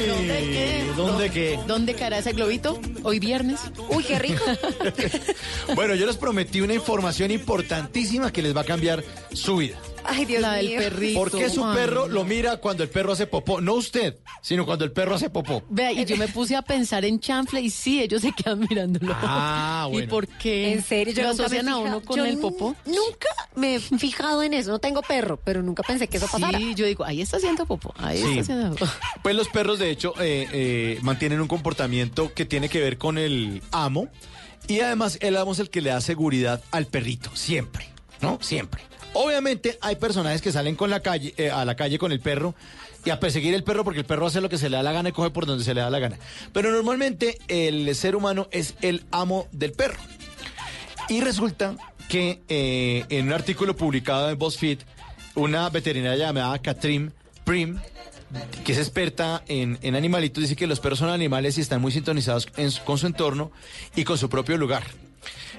[0.07, 0.92] ¿Dónde qué?
[0.96, 1.59] ¿Dónde qué?
[1.66, 2.80] ¿Dónde caerá ese globito?
[3.03, 3.61] Hoy viernes.
[3.88, 4.44] ¡Uy, qué rico!
[5.74, 9.78] Bueno, yo les prometí una información importantísima que les va a cambiar su vida.
[10.05, 10.78] Ay, Dios La del mío.
[10.78, 11.18] perrito.
[11.18, 12.14] ¿Por qué su Ay, perro no.
[12.14, 13.61] lo mira cuando el perro hace popó?
[13.61, 15.62] No usted, sino cuando el perro hace popó.
[15.68, 19.14] Vea, y yo me puse a pensar en chanfle y sí, ellos se quedan mirándolo.
[19.16, 20.09] Ah, ¿Y bueno.
[20.09, 20.72] por qué?
[20.72, 22.76] En serio, yo ¿Lo nunca me he asocian a fijado- uno con yo el popó?
[22.86, 24.70] Nunca me he fijado en eso.
[24.70, 26.59] No tengo perro, pero nunca pensé que eso pasara.
[26.59, 28.38] Sí, yo digo, ahí está haciendo popó, ahí Sí.
[28.38, 28.90] está haciendo popó.
[29.22, 33.18] Pues los perros, de hecho, eh, eh, mantienen un comportamiento que tiene que ver con
[33.18, 34.09] el amo.
[34.68, 37.88] Y además, el amo es el que le da seguridad al perrito, siempre,
[38.20, 38.38] ¿no?
[38.40, 38.82] Siempre.
[39.14, 42.54] Obviamente, hay personajes que salen con la calle, eh, a la calle con el perro
[43.04, 44.92] y a perseguir el perro porque el perro hace lo que se le da la
[44.92, 46.18] gana y coge por donde se le da la gana.
[46.52, 49.98] Pero normalmente, el ser humano es el amo del perro.
[51.08, 51.76] Y resulta
[52.08, 54.78] que eh, en un artículo publicado en BuzzFeed,
[55.34, 57.10] una veterinaria llamada Catherine
[57.44, 57.78] Prim,
[58.64, 61.92] que es experta en, en animalitos, dice que los perros son animales y están muy
[61.92, 63.50] sintonizados en con su entorno
[63.94, 64.84] y con su propio lugar.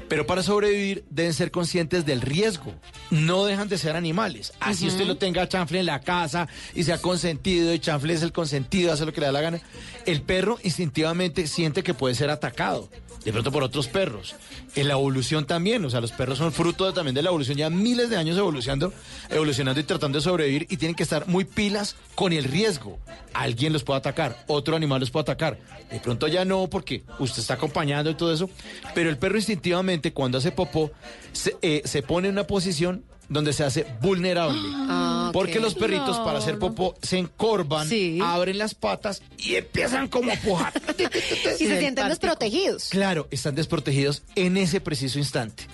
[0.08, 2.74] Pero para sobrevivir deben ser conscientes del riesgo.
[3.10, 4.54] No dejan de ser animales.
[4.60, 8.22] Así usted lo tenga a chanfle en la casa y sea consentido y chanfle es
[8.22, 9.62] el consentido, hace lo que le da la gana.
[10.06, 12.90] El perro instintivamente siente que puede ser atacado.
[13.26, 14.36] De pronto por otros perros.
[14.76, 17.70] En la evolución también, o sea, los perros son fruto también de la evolución, ya
[17.70, 18.94] miles de años evolucionando,
[19.30, 23.00] evolucionando y tratando de sobrevivir y tienen que estar muy pilas con el riesgo.
[23.34, 25.58] Alguien los puede atacar, otro animal los puede atacar.
[25.90, 28.50] De pronto ya no, porque usted está acompañando y todo eso,
[28.94, 30.92] pero el perro instintivamente cuando hace popó
[31.32, 33.04] se, eh, se pone en una posición
[33.34, 34.60] donde se hace vulnerable.
[34.88, 35.34] Ah, ok.
[35.34, 38.20] Porque los perritos para hacer popó se encorvan, Sí.
[38.22, 40.74] abren las patas y empiezan como a pujar.
[41.60, 42.90] Y se sienten desprotegidos.
[42.90, 45.66] Claro, están desprotegidos en ese preciso instante.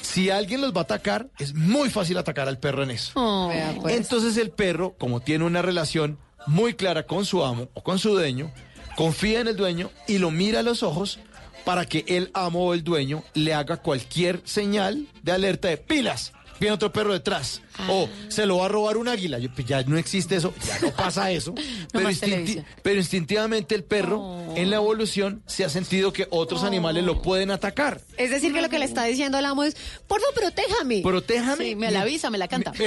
[0.00, 3.12] Si alguien los va a atacar, es muy fácil atacar al perro en eso.
[3.14, 3.50] Oh,
[3.80, 3.96] pues.
[3.96, 8.10] Entonces el perro, como tiene una relación muy clara con su amo o con su
[8.10, 8.52] dueño,
[8.96, 11.18] confía en el dueño y lo mira a los ojos
[11.64, 16.32] para que el amo o el dueño le haga cualquier señal de alerta de pilas.
[16.62, 17.60] Viene otro perro detrás.
[17.88, 19.38] O se lo va a robar un águila.
[19.40, 21.54] Yo, pues, ya no existe eso, ya no pasa eso.
[21.92, 27.02] pero, instinti- pero instintivamente el perro en la evolución se ha sentido que otros animales
[27.02, 28.00] lo pueden atacar.
[28.16, 29.74] Es decir, que lo que le está diciendo el amo es,
[30.06, 31.00] por favor, protéjame.
[31.02, 31.64] Protéjame.
[31.64, 32.72] Sí, me la avisa, me la canta.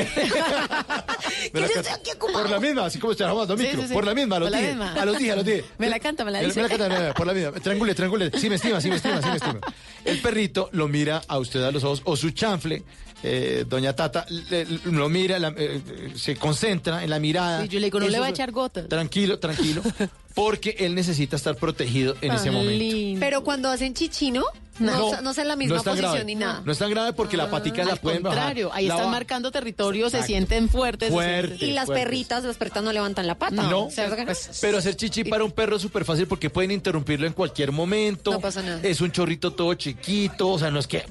[1.53, 3.82] Me la canta- estoy por la misma, así como dando Sí, micro.
[3.82, 3.93] sí, sí.
[3.93, 4.76] Por la misma, a los Por la 10.
[4.76, 4.93] misma.
[4.93, 5.65] A los 10, a los 10.
[5.78, 6.61] Me la canta, me la Me dice.
[6.61, 7.51] canta, me la- por la misma.
[7.53, 8.32] Triangule, triangule.
[8.39, 9.59] Sí me estima, sí me estima, sí me estima.
[10.05, 12.84] El perrito lo mira a usted a los ojos, o su chanfle,
[13.28, 15.82] eh, doña Tata, le- le- lo mira, la- eh,
[16.15, 17.63] se concentra en la mirada.
[17.63, 18.88] Sí, yo le digo, no Eso le va a echar gotas.
[18.88, 19.82] Tranquilo, tranquilo.
[20.36, 22.78] Porque él necesita estar protegido en ese momento.
[22.78, 23.19] lindo.
[23.21, 24.43] Pero cuando hacen chichino,
[24.80, 26.26] No, no, es en la misma tan posición grave.
[26.26, 26.61] ni nada.
[26.65, 28.38] No es tan grave porque la patica la Al pueden bajar.
[28.39, 31.09] contrario, ahí están marcando territorio, se sienten fuertes.
[31.09, 31.55] se Fuerte.
[31.57, 32.05] sienten- Y las fuertes.
[32.05, 33.63] perritas, las perritas no levantan la pata.
[33.63, 34.13] No, O sea,
[34.61, 38.32] pero hacer chichi para un perro es súper fácil porque pueden interrumpirlo en cualquier momento.
[38.32, 38.80] No pasa nada.
[38.84, 41.05] Es un chorrito todo chiquito, o sea, no es que...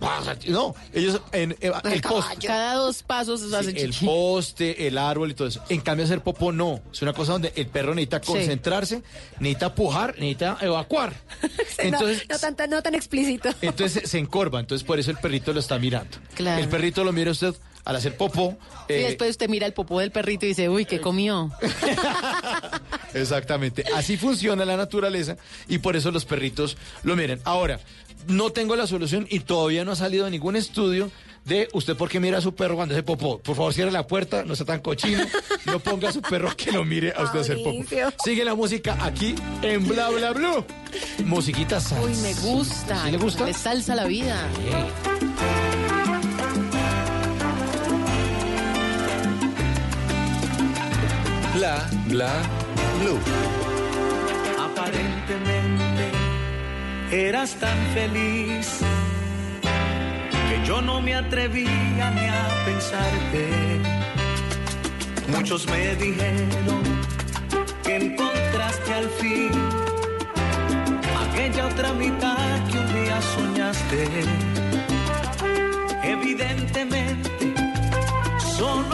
[0.49, 2.47] No, ellos en, en- el poste.
[2.47, 4.05] Cada dos pasos Sí, hacen el chichi.
[4.07, 5.63] poste, el árbol y todo eso.
[5.69, 6.81] En cambio, hacer popó no.
[6.93, 8.27] Es una cosa donde el perro necesita Sí.
[8.33, 9.03] concentrarse,
[9.41, 11.15] necesita pujar, necesita evacuar.
[11.79, 13.49] Entonces, no, no tan, no tan explícito.
[13.63, 14.61] Entonces se- encorva.
[14.61, 16.17] Entonces, por eso el perrito lo está mirando.
[16.35, 16.63] Claro.
[16.63, 18.57] El perrito lo mira usted al hacer popó.
[18.89, 21.51] Y eh, después usted mira el popó del perrito y dice, uy, ¿qué comió?
[23.15, 23.85] Exactamente.
[23.95, 25.37] Así funciona la naturaleza
[25.69, 27.41] y por eso los perritos lo miren.
[27.45, 27.81] Ahora,
[28.27, 31.11] no tengo la solución y todavía no ha salido ningún estudio
[31.45, 33.39] de usted por qué mira a su perro cuando hace popó.
[33.39, 35.25] Por favor, cierre la puerta, no sea tan cochino.
[35.65, 37.73] No ponga a su perro que lo mire a usted hacer popó.
[37.73, 38.13] Mauricio.
[38.23, 40.65] Sigue la música aquí en Bla Bla Blue.
[41.25, 42.05] Musiquita salsa.
[42.05, 43.05] Uy, me gusta.
[43.05, 43.45] ¿Sí le gusta?
[43.45, 44.37] Me salsa la vida.
[51.55, 52.33] Bla, bla,
[53.01, 53.19] blue.
[54.59, 56.11] Aparentemente
[57.11, 58.81] eras tan feliz
[60.49, 63.81] que yo no me atrevía ni a pensarte.
[65.29, 66.83] Muchos me dijeron
[67.83, 69.51] que encontraste al fin
[71.25, 74.09] aquella otra mitad que un día soñaste.
[76.03, 77.55] Evidentemente,
[78.57, 78.94] solo